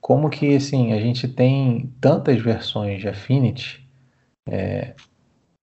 [0.00, 3.86] como que assim, a gente tem tantas versões de Affinity
[4.48, 4.94] é,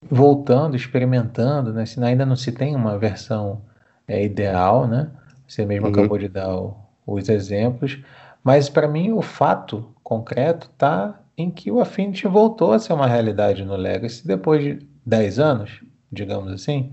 [0.09, 1.85] voltando, experimentando, né?
[1.85, 3.63] Se ainda não se tem uma versão
[4.07, 5.11] é, ideal, né?
[5.49, 5.93] Você mesmo uhum.
[5.93, 8.01] acabou de dar o, os exemplos,
[8.43, 13.07] mas para mim o fato concreto está em que o Affinity voltou a ser uma
[13.07, 15.81] realidade no Legacy depois de 10 anos,
[16.11, 16.93] digamos assim.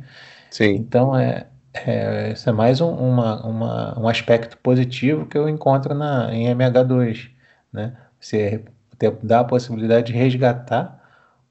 [0.49, 0.75] Sim.
[0.75, 5.93] Então é, é, esse é mais um, uma, uma, um aspecto positivo que eu encontro
[5.93, 7.29] na, em MH2.
[7.71, 7.95] Né?
[8.19, 8.63] Você
[8.97, 11.01] ter, dá a possibilidade de resgatar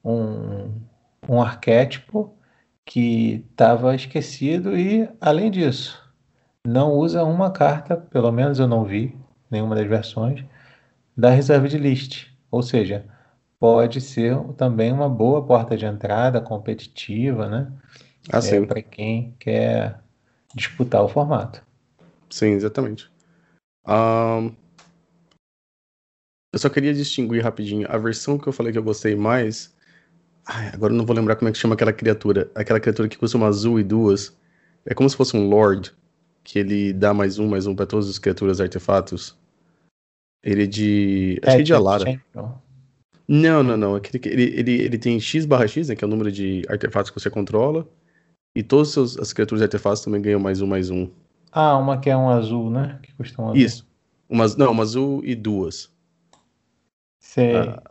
[0.03, 0.71] um,
[1.27, 2.33] um arquétipo
[2.85, 6.01] que estava esquecido e, além disso,
[6.65, 9.15] não usa uma carta, pelo menos eu não vi
[9.49, 10.43] nenhuma das versões,
[11.15, 12.27] da Reserved List.
[12.51, 13.05] Ou seja,
[13.59, 17.71] pode ser também uma boa porta de entrada competitiva, né?
[18.31, 19.99] Ah, é, para quem quer
[20.53, 21.63] disputar o formato.
[22.29, 23.09] Sim, exatamente.
[23.87, 24.53] Um,
[26.53, 29.75] eu só queria distinguir rapidinho a versão que eu falei que eu gostei mais.
[30.45, 32.49] Ai, agora eu não vou lembrar como é que chama aquela criatura.
[32.55, 34.35] Aquela criatura que custa uma azul e duas.
[34.85, 35.93] É como se fosse um Lord,
[36.47, 39.37] que ele dá mais um, mais um para todas as criaturas artefatos.
[40.41, 41.41] Ele é de.
[41.43, 42.21] Acho que é de Alara.
[43.27, 43.97] Não, não, não.
[43.97, 47.19] Ele, ele, ele tem X barra X, né, que é o número de artefatos que
[47.19, 47.85] você controla.
[48.55, 51.09] E todas as criaturas de artefatos também ganham mais um, mais um.
[51.51, 52.97] Ah, uma que é um azul, né?
[53.03, 53.57] Que custa um azul.
[53.57, 53.85] Isso.
[54.29, 55.91] Uma, não, uma azul e duas.
[57.19, 57.57] Sei.
[57.57, 57.83] Ah,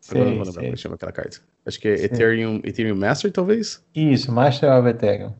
[0.00, 1.42] sei agora não vou lembrar como chama aquela carta.
[1.66, 3.84] Acho que é Ethereum, Ethereum Master, talvez?
[3.94, 5.34] Isso, Master of Ethereum.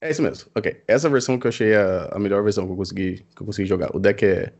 [0.00, 0.50] É isso mesmo.
[0.54, 0.82] Ok.
[0.86, 3.68] Essa versão que eu achei a, a melhor versão que eu consegui, que eu consegui
[3.68, 3.94] jogar.
[3.94, 4.52] O deck é.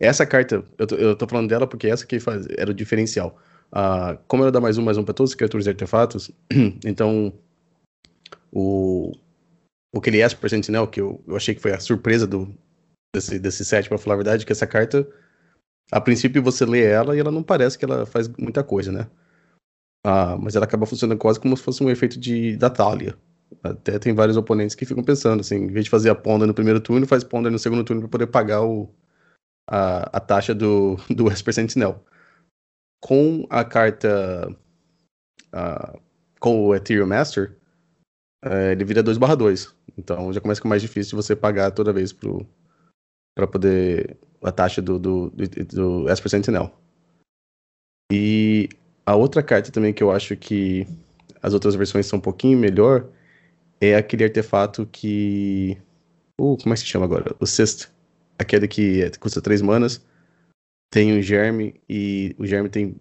[0.00, 3.38] Essa carta, eu tô, eu tô falando dela porque essa que faz, era o diferencial.
[3.72, 6.30] Uh, como ela dá mais um, mais um para todas as criaturas e artefatos,
[6.84, 7.32] então
[8.52, 9.12] o,
[9.92, 12.52] o que ele é por Sentinel, que eu, eu achei que foi a surpresa do,
[13.14, 15.06] desse, desse set, para falar a verdade, que essa carta,
[15.90, 19.08] a princípio você lê ela e ela não parece que ela faz muita coisa, né?
[20.06, 23.16] Uh, mas ela acaba funcionando quase como se fosse um efeito de, da Thalia.
[23.64, 26.52] Até tem vários oponentes que ficam pensando, assim, em vez de fazer a Ponder no
[26.52, 28.90] primeiro turno, faz Ponder no segundo turno para poder pagar o,
[29.66, 32.04] a, a taxa do, do Esper Sentinel
[33.04, 34.54] com a carta.
[36.40, 37.56] Com o Ethereum Master,
[38.44, 39.72] uh, ele vira 2/2.
[39.96, 44.16] Então já começa ficar mais difícil de você pagar toda vez para poder.
[44.42, 46.74] a taxa do, do, do, do Esper Sentinel.
[48.12, 48.68] E
[49.06, 50.86] a outra carta também que eu acho que
[51.42, 53.08] as outras versões são um pouquinho melhor
[53.80, 55.78] é aquele artefato que.
[56.40, 57.34] Uh, como é que se chama agora?
[57.40, 57.92] O Sexto.
[58.38, 60.04] Aquele que é, custa 3 manas
[60.90, 62.96] tem o germe e o germe tem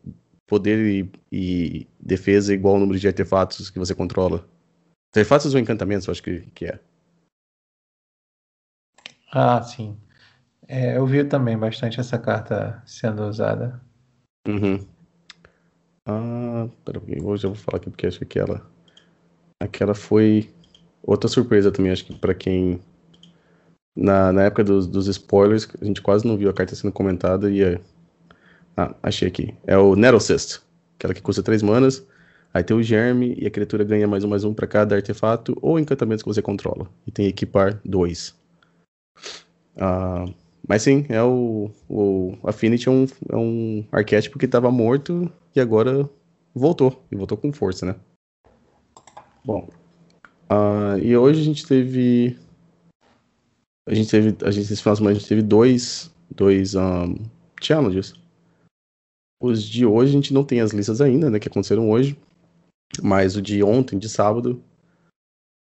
[0.48, 4.48] poder e, e, defesa igual ao número de artefatos que você controla.
[5.10, 6.80] Artefatos ou encantamentos, eu acho que, que é.
[9.32, 9.98] Ah, sim.
[10.68, 13.82] É, eu vi também bastante essa carta sendo usada.
[14.48, 14.88] Uhum.
[16.06, 18.70] Ah, peraí, hoje eu vou falar aqui porque acho que aquela.
[19.60, 20.54] Aquela foi
[21.04, 22.80] outra surpresa também, acho que para quem
[23.96, 27.50] na, na época dos, dos spoilers, a gente quase não viu a carta sendo comentada
[27.50, 27.80] e é...
[28.76, 29.54] Ah, achei aqui.
[29.68, 30.62] É o Nerocyst,
[30.98, 32.06] aquela que custa 3 manas.
[32.52, 35.56] Aí tem o Germe e a criatura ganha mais um mais um para cada artefato
[35.62, 36.88] ou encantamento que você controla.
[37.06, 38.36] E tem equipar 2.
[39.78, 40.26] Ah,
[40.68, 45.60] mas sim, é o, o Affinity é um, é um arquétipo que estava morto e
[45.60, 46.10] agora
[46.54, 47.04] voltou.
[47.12, 47.96] E voltou com força, né?
[49.46, 49.70] Bom.
[50.54, 52.38] Uh, e hoje a gente teve
[53.88, 57.16] a gente teve, a gente, esse final a gente teve dois, dois um,
[57.62, 58.14] challenges.
[59.42, 62.18] Os de hoje a gente não tem as listas ainda, né, que aconteceram hoje.
[63.02, 64.64] Mas o de ontem, de sábado,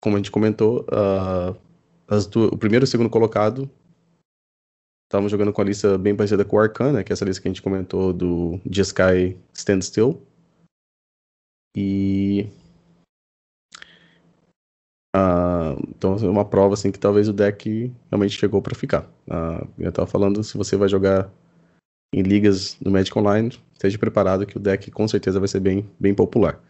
[0.02, 1.56] como a gente comentou, uh,
[2.08, 3.70] as duas, o primeiro e o segundo colocado
[5.08, 7.48] estavam jogando com a lista bem parecida com o Arcana, que é essa lista que
[7.48, 10.22] a gente comentou do Jeskai Standstill.
[11.78, 12.50] E
[15.16, 19.02] Uh, então é uma prova assim que talvez o deck realmente chegou para ficar.
[19.28, 21.30] Uh, eu estava falando, se você vai jogar
[22.14, 25.90] em ligas do Magic Online, esteja preparado que o deck com certeza vai ser bem,
[26.00, 26.62] bem popular.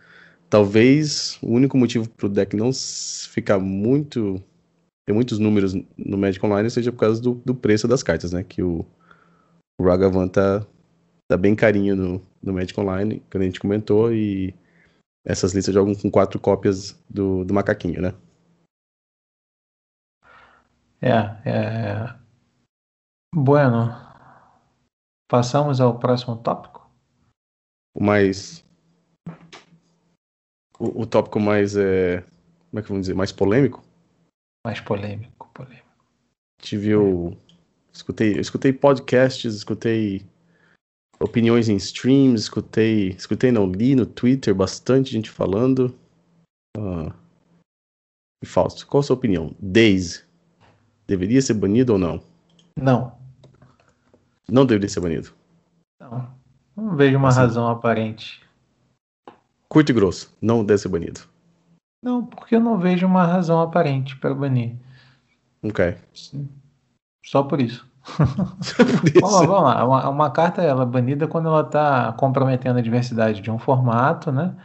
[0.50, 4.42] Talvez o único motivo para o deck não ficar muito
[5.06, 8.44] ter muitos números no Magic Online seja por causa do, do preço das cartas, né?
[8.44, 8.86] Que o,
[9.80, 10.66] o Ragavan tá,
[11.28, 14.54] tá bem carinho no, no Magic Online, que a gente comentou, e
[15.26, 18.14] essas listas jogam com quatro cópias do, do macaquinho, né?
[21.02, 22.20] É, é...
[23.34, 23.90] Bueno,
[25.30, 26.90] passamos ao próximo tópico?
[27.96, 28.64] O mais.
[30.80, 31.76] O, o tópico mais.
[31.76, 32.22] É...
[32.70, 33.16] Como é que vamos dizer?
[33.16, 33.84] Mais polêmico?
[34.66, 35.90] Mais polêmico, polêmico.
[36.62, 37.38] Gente viu
[37.94, 40.26] Escutei, eu escutei podcasts, escutei
[41.20, 45.94] opiniões em streams, escutei, escutei não li no Twitter bastante gente falando.
[46.78, 47.14] Uh,
[48.46, 49.54] Fausto, qual a sua opinião?
[49.60, 50.24] Daisy
[51.08, 52.22] deveria ser banido ou não?
[52.78, 53.14] Não.
[54.50, 55.32] Não deveria ser banido.
[56.00, 56.28] Não.
[56.76, 58.42] Não vejo uma assim, razão aparente.
[59.68, 61.22] Curto e grosso, não deve ser banido.
[62.04, 64.76] Não, porque eu não vejo uma razão aparente para banir.
[65.64, 65.96] Ok.
[67.24, 67.88] Só por isso.
[68.04, 69.22] por isso.
[69.22, 73.42] vamos, vamos lá, uma, uma, carta ela é banida quando ela está comprometendo a diversidade
[73.42, 74.56] de um formato, né?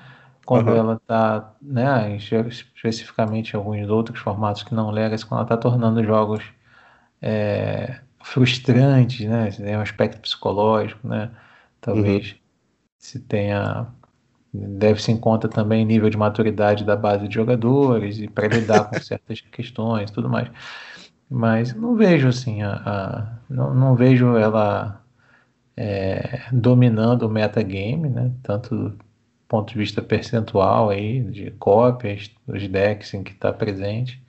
[0.46, 0.76] Quando uhum.
[0.76, 6.44] ela está, né, especificamente alguns outros formatos que não legacy, quando ela está tornando jogos
[7.20, 9.50] é, frustrantes, né?
[9.50, 11.32] Tem um aspecto psicológico, né?
[11.80, 12.38] Talvez uhum.
[12.98, 13.88] se tenha
[14.54, 18.98] deve-se em conta também nível de maturidade da base de jogadores e para lidar com
[19.02, 20.48] certas questões tudo mais.
[21.28, 25.02] Mas não vejo assim, a, a não, não, vejo ela
[25.76, 28.32] é, dominando o metagame, né?
[28.42, 28.96] tanto
[29.48, 34.22] ponto de vista percentual aí, de cópias, dos decks em que está presente.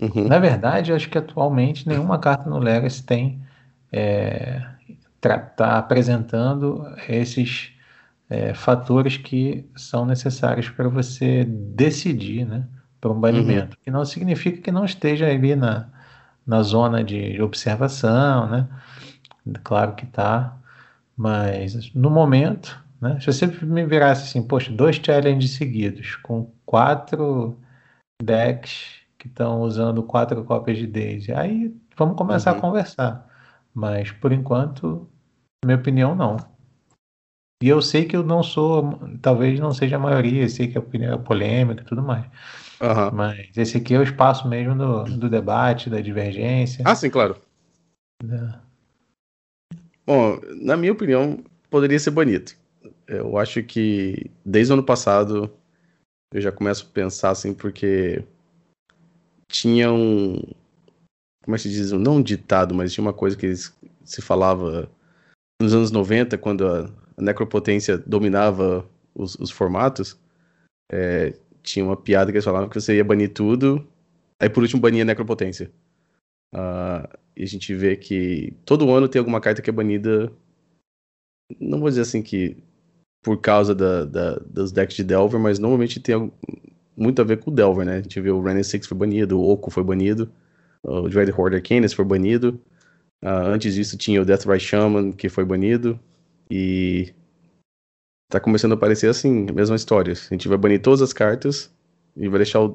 [0.00, 0.28] Uhum.
[0.28, 3.42] Na verdade, acho que atualmente nenhuma carta no Legacy tem
[3.92, 4.62] é,
[5.20, 7.72] tá apresentando esses
[8.28, 12.64] é, fatores que são necessários para você decidir né,
[13.00, 13.76] para um banimento.
[13.76, 13.82] Uhum.
[13.84, 15.88] Que não significa que não esteja ali na,
[16.46, 18.68] na zona de observação, né?
[19.64, 20.56] Claro que está,
[21.16, 23.18] mas no momento, né?
[23.18, 27.58] Se você me virasse assim, poxa, dois challenges seguidos com quatro
[28.22, 32.58] decks que estão usando quatro cópias de Daisy, aí vamos começar uhum.
[32.58, 33.28] a conversar.
[33.74, 35.08] Mas por enquanto,
[35.64, 36.36] minha opinião não.
[37.60, 40.78] E eu sei que eu não sou, talvez não seja a maioria, eu sei que
[40.78, 42.24] a opinião é polêmica e tudo mais.
[42.80, 43.10] Uhum.
[43.12, 46.84] Mas esse aqui é o espaço mesmo do, do debate, da divergência.
[46.86, 47.36] Ah, sim, claro.
[48.24, 48.54] É.
[50.06, 52.61] Bom, na minha opinião, poderia ser bonito.
[53.12, 55.52] Eu acho que desde o ano passado
[56.32, 58.24] eu já começo a pensar assim, porque
[59.50, 60.40] tinha um.
[61.44, 61.92] Como é que se diz?
[61.92, 64.90] Não um ditado, mas tinha uma coisa que se falava
[65.60, 70.18] nos anos 90, quando a, necropotência dominava os, os formatos,
[70.90, 73.86] é, tinha uma piada que eles falavam que você ia banir tudo,
[74.40, 75.70] aí por último bania a necropotência.
[76.54, 77.06] Uh,
[77.36, 80.32] e a gente vê que todo ano tem alguma carta que é banida.
[81.60, 82.56] Não vou dizer assim que
[83.22, 86.30] por causa da, da, dos decks de Delver, mas normalmente tem
[86.96, 87.96] muito a ver com o Delver, né?
[87.96, 90.30] A gente vê o Renan Six foi banido, o Oco foi banido,
[90.82, 92.60] o Dread Horde Arcanus foi banido.
[93.24, 95.98] Uh, antes disso tinha o Deathrise Shaman, que foi banido.
[96.50, 97.14] E
[98.28, 100.12] tá começando a aparecer assim, a mesma história.
[100.12, 101.72] A gente vai banir todas as cartas
[102.16, 102.74] e vai deixar o,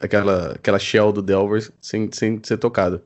[0.00, 3.02] aquela, aquela shell do Delver sem, sem ser tocado.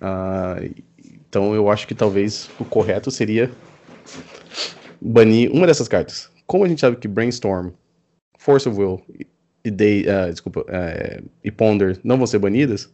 [0.00, 3.50] Uh, então eu acho que talvez o correto seria
[5.00, 6.30] banir uma dessas cartas.
[6.46, 7.70] Como a gente sabe que Brainstorm,
[8.38, 9.02] Force of Will
[9.64, 12.92] e, uh, desculpa, uh, e Ponder não vão ser banidas,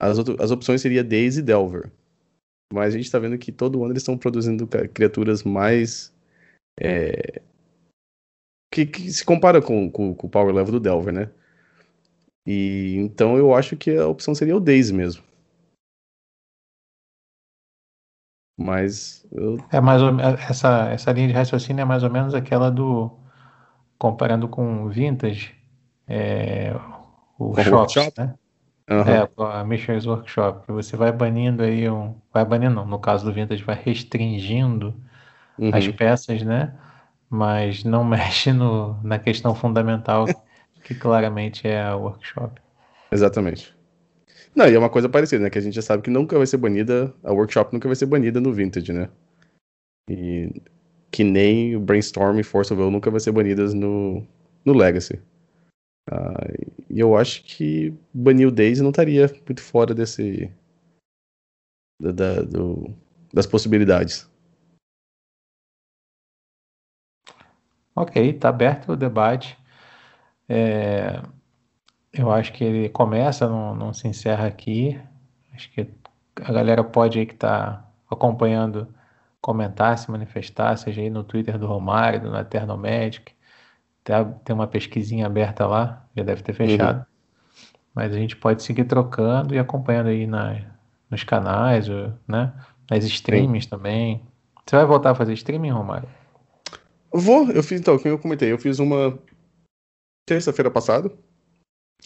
[0.00, 1.90] as, as opções seria Days e Delver.
[2.72, 6.12] Mas a gente está vendo que todo ano eles estão produzindo criaturas mais.
[6.80, 7.40] É,
[8.72, 11.30] que, que, se compara com, com, com, o power level do Delver, né?
[12.46, 15.22] E então eu acho que a opção seria o Daisy mesmo.
[18.56, 19.58] Mas eu...
[19.70, 23.10] é mais ou, essa essa linha de raciocínio é mais ou menos aquela do
[23.98, 25.54] comparando com vintage,
[26.08, 26.74] é,
[27.38, 28.34] o shop, né?
[28.90, 29.02] Uhum.
[29.02, 29.28] É,
[29.58, 30.64] a Mission's Workshop.
[30.72, 32.14] Você vai banindo aí um.
[32.32, 32.86] Vai banindo, não.
[32.86, 34.94] No caso do Vintage, vai restringindo
[35.58, 35.70] uhum.
[35.72, 36.74] as peças, né?
[37.30, 40.26] Mas não mexe no, na questão fundamental,
[40.84, 42.60] que claramente é a workshop.
[43.10, 43.74] Exatamente.
[44.54, 45.50] Não, e é uma coisa parecida, né?
[45.50, 48.06] Que a gente já sabe que nunca vai ser banida, a workshop nunca vai ser
[48.06, 49.08] banida no Vintage, né?
[50.10, 50.62] E
[51.10, 54.26] que nem o Brainstorm e Force of Will nunca vai ser banidas no,
[54.64, 55.20] no Legacy.
[56.10, 60.50] Uh, e eu acho que banir o Daisy não estaria muito fora desse.
[62.00, 62.92] Da, do,
[63.32, 64.28] das possibilidades.
[67.94, 69.56] Ok, está aberto o debate.
[70.48, 71.22] É,
[72.12, 75.00] eu acho que ele começa, não, não se encerra aqui.
[75.54, 75.88] Acho que
[76.36, 78.88] a galera pode aí que está acompanhando
[79.40, 83.32] comentar, se manifestar, seja aí no Twitter do Romário, do Eternal Magic,
[84.04, 86.98] Tá, tem uma pesquisinha aberta lá, já deve ter fechado.
[86.98, 87.04] Uhum.
[87.94, 90.60] Mas a gente pode seguir trocando e acompanhando aí na,
[91.08, 91.86] nos canais,
[92.26, 92.52] né?
[92.90, 93.70] Nas streamings Sim.
[93.70, 94.22] também.
[94.66, 96.08] Você vai voltar a fazer streaming, Romário?
[97.12, 99.16] Vou, eu fiz então, como eu comentei, eu fiz uma
[100.26, 101.12] terça-feira passada.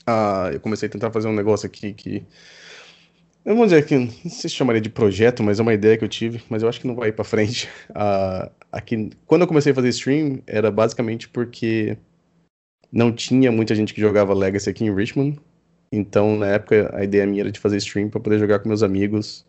[0.07, 2.25] Ah, eu comecei a tentar fazer um negócio aqui que
[3.45, 6.09] Eu vou dizer que não se chamaria de projeto, mas é uma ideia que eu
[6.09, 7.69] tive, mas eu acho que não vai para frente.
[7.91, 11.97] Uh, aqui, quando eu comecei a fazer stream, era basicamente porque
[12.93, 15.41] não tinha muita gente que jogava Legacy aqui em Richmond.
[15.91, 18.83] Então, na época, a ideia minha era de fazer stream para poder jogar com meus
[18.83, 19.47] amigos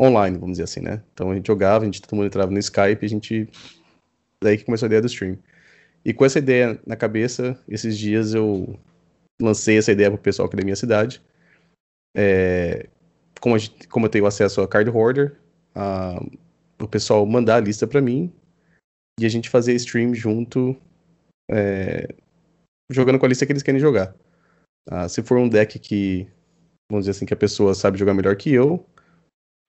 [0.00, 1.02] online, vamos dizer assim, né?
[1.12, 3.48] Então a gente jogava, a gente todo mundo entrava no Skype, a gente
[4.42, 5.38] daí que começou a ideia do stream.
[6.04, 8.78] E com essa ideia na cabeça, esses dias eu
[9.40, 11.22] lancei essa ideia pro pessoal aqui da minha cidade.
[12.16, 12.88] É,
[13.40, 15.38] como, gente, como, eu tenho acesso a card hoarder,
[15.74, 16.20] a,
[16.80, 18.32] o pessoal mandar a lista para mim
[19.18, 20.76] e a gente fazer stream junto,
[21.50, 22.14] é,
[22.90, 24.14] jogando com a lista que eles querem jogar.
[24.90, 26.26] Ah, se for um deck que,
[26.90, 28.84] vamos dizer assim, que a pessoa sabe jogar melhor que eu,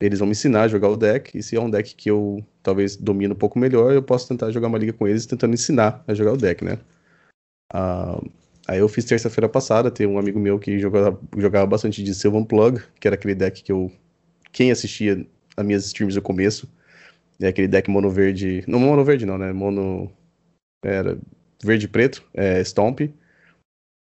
[0.02, 2.46] eles vão me ensinar a jogar o deck, e se é um deck que eu
[2.64, 6.04] talvez domino um pouco melhor, eu posso tentar jogar uma liga com eles tentando ensinar
[6.08, 6.80] a jogar o deck, né?
[7.74, 8.22] Ah,
[8.70, 12.44] aí eu fiz terça-feira passada, tem um amigo meu que jogava, jogava bastante de Sylvan
[12.44, 13.92] Plug, que era aquele deck que eu.
[14.52, 15.26] Quem assistia
[15.58, 16.70] as minhas streams no começo,
[17.42, 18.64] é aquele deck mono verde.
[18.68, 19.52] Não mono verde não, né?
[19.52, 20.12] Mono.
[20.84, 21.18] Era
[21.64, 23.02] verde e preto, é Stomp.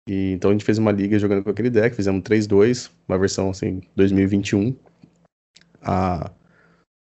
[0.07, 3.49] E, então a gente fez uma liga jogando com aquele deck, fizemos 3-2, uma versão
[3.49, 4.75] assim, 2021.
[5.81, 6.31] Ah,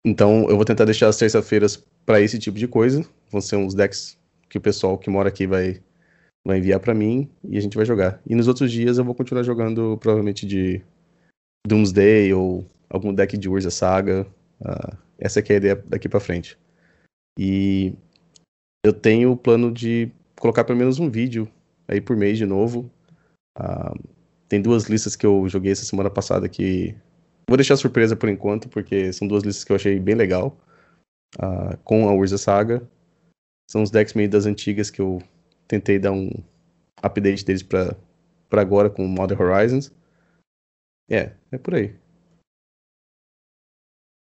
[0.05, 3.05] então eu vou tentar deixar as terça-feiras para esse tipo de coisa.
[3.31, 4.17] Vão ser uns decks
[4.49, 5.81] que o pessoal que mora aqui vai,
[6.47, 8.21] vai enviar para mim e a gente vai jogar.
[8.25, 10.81] E nos outros dias eu vou continuar jogando provavelmente de
[11.67, 14.25] Doomsday ou algum deck de Urza Saga.
[14.63, 16.57] Ah, essa é a ideia daqui para frente.
[17.37, 17.93] E
[18.81, 21.51] eu tenho o plano de colocar pelo menos um vídeo
[21.85, 22.89] aí por mês de novo.
[23.59, 24.07] Uh,
[24.47, 26.95] tem duas listas que eu joguei essa semana passada que
[27.49, 30.57] vou deixar surpresa por enquanto, porque são duas listas que eu achei bem legal.
[31.37, 32.87] Uh, com a Urza Saga.
[33.69, 35.21] São os decks meio das antigas que eu
[35.67, 36.29] tentei dar um
[37.01, 37.95] update deles para
[38.51, 39.91] agora com Modern Horizons.
[41.09, 41.95] É, é por aí.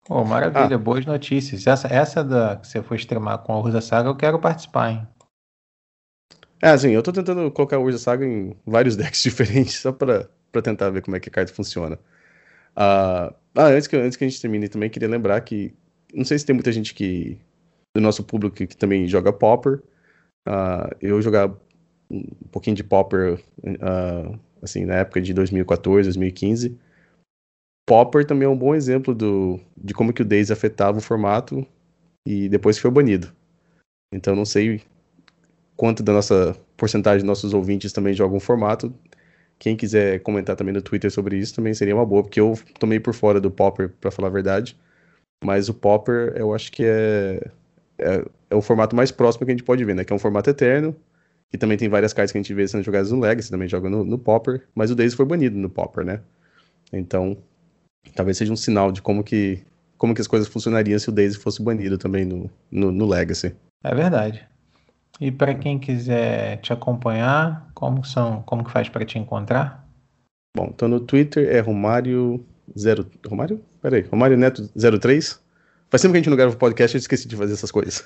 [0.08, 0.78] Oh, maravilha, ah.
[0.78, 1.66] boas notícias.
[1.66, 5.08] Essa, essa da que você foi streamar com a Urza Saga, eu quero participar, hein?
[6.60, 10.28] É, assim, eu tô tentando colocar o Urza Saga em vários decks diferentes, só pra,
[10.50, 11.96] pra tentar ver como é que a carta funciona.
[12.76, 15.74] Uh, ah, antes que, antes que a gente termine também, queria lembrar que,
[16.12, 17.38] não sei se tem muita gente que,
[17.94, 19.82] do nosso público que também joga Popper.
[20.48, 21.60] Uh, eu jogava
[22.10, 26.78] um pouquinho de Popper, uh, assim, na época de 2014, 2015.
[27.86, 31.66] Popper também é um bom exemplo do, de como que o Daisy afetava o formato
[32.26, 33.32] e depois foi banido.
[34.12, 34.82] Então não sei
[35.76, 38.94] quanto da nossa porcentagem de nossos ouvintes também jogam formato.
[39.58, 43.00] Quem quiser comentar também no Twitter sobre isso também seria uma boa, porque eu tomei
[43.00, 44.76] por fora do Popper, para falar a verdade.
[45.44, 47.50] Mas o Popper, eu acho que é,
[47.98, 50.04] é, é, o formato mais próximo que a gente pode ver, né?
[50.04, 50.94] Que é um formato eterno,
[51.52, 53.88] e também tem várias cartas que a gente vê sendo jogadas no Legacy, também joga
[53.88, 56.20] no, no Popper, mas o Daisy foi banido no Popper, né?
[56.92, 57.36] Então,
[58.14, 59.62] talvez seja um sinal de como que,
[59.98, 63.54] como que as coisas funcionariam se o Daisy fosse banido também no, no, no Legacy.
[63.84, 64.46] É verdade.
[65.20, 69.86] E para quem quiser te acompanhar, como são, como que faz para te encontrar?
[70.56, 72.44] Bom, então no Twitter é Romário
[72.76, 73.60] zero, Romário?
[73.80, 75.40] Peraí, Romário Neto 03.
[75.92, 78.02] Faz tempo que a gente não grava podcast, eu esqueci de fazer essas coisas.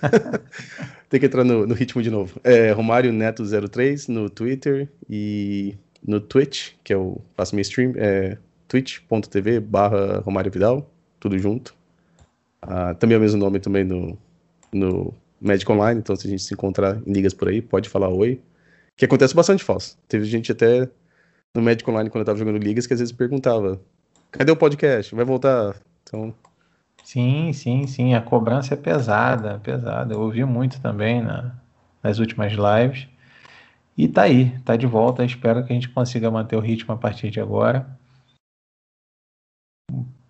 [1.09, 2.41] Tem que entrar no, no, ritmo de novo.
[2.43, 8.39] É Romário Neto 03 no Twitter e no Twitch, que eu faço minha stream, é
[8.67, 11.77] twitch.tv barra Romário Vidal, tudo junto.
[12.61, 14.19] Ah, também é o mesmo nome também no,
[14.73, 18.09] no Magic Online, então se a gente se encontrar em ligas por aí, pode falar
[18.09, 18.41] oi.
[18.97, 19.97] Que acontece bastante falso.
[20.09, 20.91] Teve gente até
[21.55, 23.81] no Magic Online, quando eu tava jogando ligas, que às vezes perguntava:
[24.33, 25.15] cadê o podcast?
[25.15, 25.77] Vai voltar?
[26.03, 26.35] Então.
[27.07, 28.15] Sim, sim, sim.
[28.15, 30.13] A cobrança é pesada, pesada.
[30.13, 31.55] Eu ouvi muito também na,
[32.03, 33.07] nas últimas lives.
[33.97, 35.25] E tá aí, tá de volta.
[35.25, 37.89] Espero que a gente consiga manter o ritmo a partir de agora.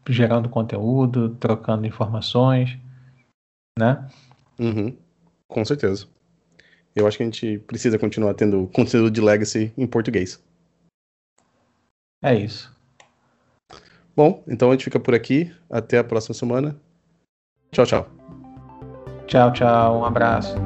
[0.07, 2.79] Gerando conteúdo, trocando informações,
[3.79, 4.07] né?
[4.59, 4.95] Uhum.
[5.49, 6.07] Com certeza.
[6.95, 10.39] Eu acho que a gente precisa continuar tendo conteúdo de Legacy em português.
[12.23, 12.76] É isso.
[14.17, 15.53] Bom, então a gente fica por aqui.
[15.69, 16.75] Até a próxima semana.
[17.71, 18.09] Tchau, tchau.
[19.27, 20.01] Tchau, tchau.
[20.01, 20.57] Um abraço.